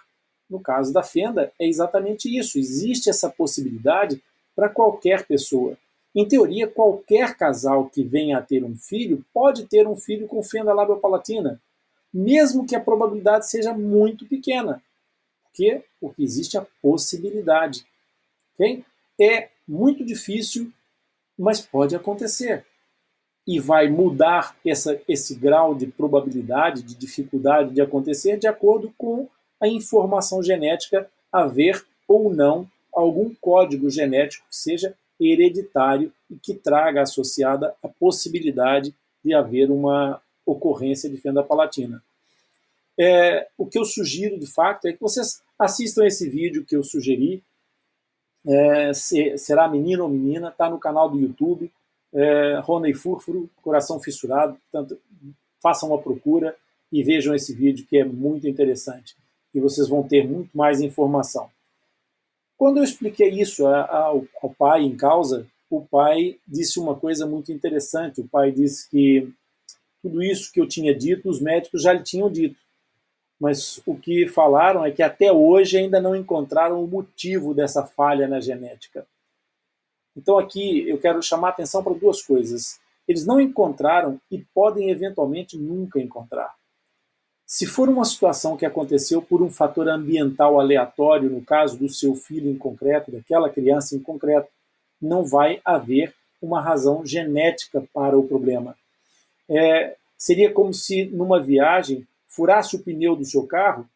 [0.50, 2.59] No caso da fenda, é exatamente isso.
[2.59, 4.22] Existe essa possibilidade
[4.54, 5.76] para qualquer pessoa.
[6.14, 10.42] Em teoria, qualquer casal que venha a ter um filho pode ter um filho com
[10.42, 11.61] fenda labiopalatina
[12.12, 14.82] mesmo que a probabilidade seja muito pequena.
[15.44, 15.82] Por quê?
[16.00, 17.86] Porque existe a possibilidade.
[18.54, 18.84] Okay?
[19.20, 20.72] É muito difícil,
[21.38, 22.64] mas pode acontecer.
[23.46, 29.28] E vai mudar essa, esse grau de probabilidade, de dificuldade de acontecer, de acordo com
[29.61, 37.02] a informação genética haver ou não algum código genético que seja hereditário e que traga
[37.02, 38.94] associada a possibilidade
[39.24, 40.20] de haver uma
[40.51, 42.03] ocorrência de fenda palatina.
[42.99, 46.82] É, o que eu sugiro, de fato, é que vocês assistam esse vídeo que eu
[46.82, 47.42] sugeri.
[48.46, 51.70] É, se, será menino ou menina, está no canal do YouTube.
[52.12, 54.59] É, Rony Furfuro, Coração Fissurado.
[54.70, 54.99] Portanto,
[55.62, 56.57] façam uma procura
[56.90, 59.16] e vejam esse vídeo que é muito interessante.
[59.55, 61.51] E vocês vão ter muito mais informação.
[62.57, 67.53] Quando eu expliquei isso ao, ao pai em causa, o pai disse uma coisa muito
[67.53, 68.20] interessante.
[68.20, 69.30] O pai disse que
[70.03, 72.57] tudo isso que eu tinha dito, os médicos já lhe tinham dito.
[73.38, 78.26] Mas o que falaram é que até hoje ainda não encontraram o motivo dessa falha
[78.26, 79.07] na genética.
[80.16, 82.80] Então aqui eu quero chamar a atenção para duas coisas.
[83.07, 86.55] eles não encontraram e podem eventualmente nunca encontrar.
[87.46, 92.14] Se for uma situação que aconteceu por um fator ambiental aleatório, no caso do seu
[92.14, 94.49] filho em concreto, daquela criança em concreto,
[95.01, 98.76] não vai haver uma razão genética para o problema.
[99.49, 103.88] É, seria como se numa viagem furasse o pneu do seu carro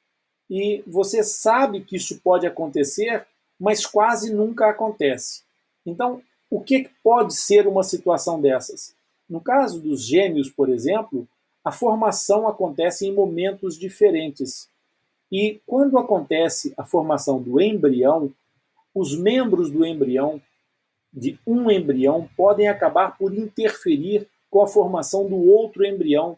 [0.48, 3.26] e você sabe que isso pode acontecer,
[3.58, 5.42] mas quase nunca acontece.
[5.84, 8.94] Então, o que pode ser uma situação dessas?
[9.28, 11.26] No caso dos gêmeos, por exemplo,
[11.64, 14.68] a formação acontece em momentos diferentes.
[15.30, 18.30] E quando acontece a formação do embrião,
[18.94, 20.40] os membros do embrião,
[21.10, 26.36] de um embrião, podem acabar por interferir com a formação do outro embrião.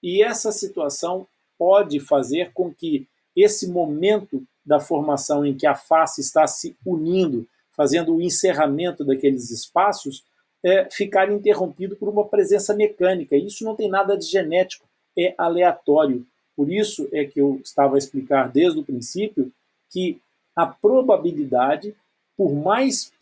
[0.00, 1.26] E essa situação
[1.58, 7.48] pode fazer com que esse momento da formação em que a face está se unindo,
[7.72, 10.24] fazendo o encerramento daqueles espaços,
[10.62, 13.36] é, ficar interrompido por uma presença mecânica.
[13.36, 14.86] Isso não tem nada de genético,
[15.18, 16.24] é aleatório.
[16.54, 19.52] Por isso é que eu estava a explicar desde o princípio
[19.90, 20.20] que
[20.54, 21.92] a probabilidade,
[22.36, 23.12] por mais,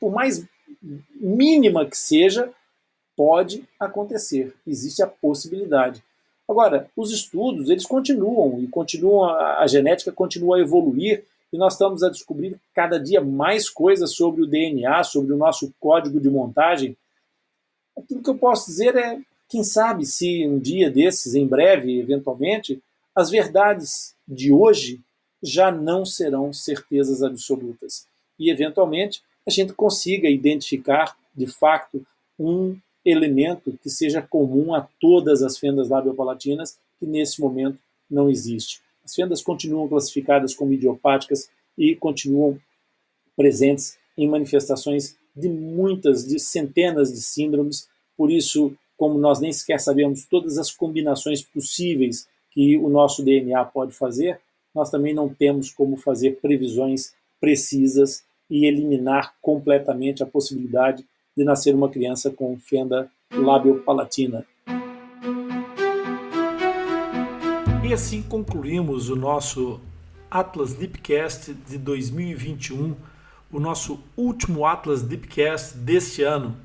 [0.00, 0.44] por mais
[1.20, 2.52] mínima que seja,
[3.18, 4.54] pode acontecer.
[4.64, 6.00] Existe a possibilidade.
[6.48, 12.04] Agora, os estudos, eles continuam e continuam a, genética continua a evoluir e nós estamos
[12.04, 16.96] a descobrir cada dia mais coisas sobre o DNA, sobre o nosso código de montagem.
[17.96, 22.80] Aquilo que eu posso dizer é, quem sabe, se um dia desses, em breve, eventualmente,
[23.16, 25.00] as verdades de hoje
[25.42, 28.06] já não serão certezas absolutas.
[28.38, 32.06] E, eventualmente, a gente consiga identificar, de fato,
[32.38, 37.78] um elemento que seja comum a todas as fendas labiopalatinas, que nesse momento
[38.10, 38.80] não existe.
[39.04, 42.58] As fendas continuam classificadas como idiopáticas e continuam
[43.36, 47.88] presentes em manifestações de muitas, de centenas de síndromes.
[48.16, 53.64] Por isso, como nós nem sequer sabemos todas as combinações possíveis que o nosso DNA
[53.66, 54.40] pode fazer,
[54.74, 61.06] nós também não temos como fazer previsões precisas e eliminar completamente a possibilidade
[61.38, 64.44] de nascer uma criança com fenda labiopalatina.
[67.84, 69.80] E assim concluímos o nosso
[70.28, 72.96] Atlas Deepcast de 2021,
[73.52, 76.56] o nosso último Atlas Deepcast deste ano.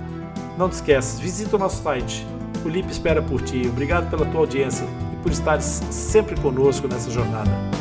[0.57, 2.25] Não te esqueças, visita o nosso site.
[2.65, 3.61] O Lip espera por ti.
[3.67, 4.87] Obrigado pela tua audiência
[5.23, 7.72] por estar sempre conosco nessa jornada.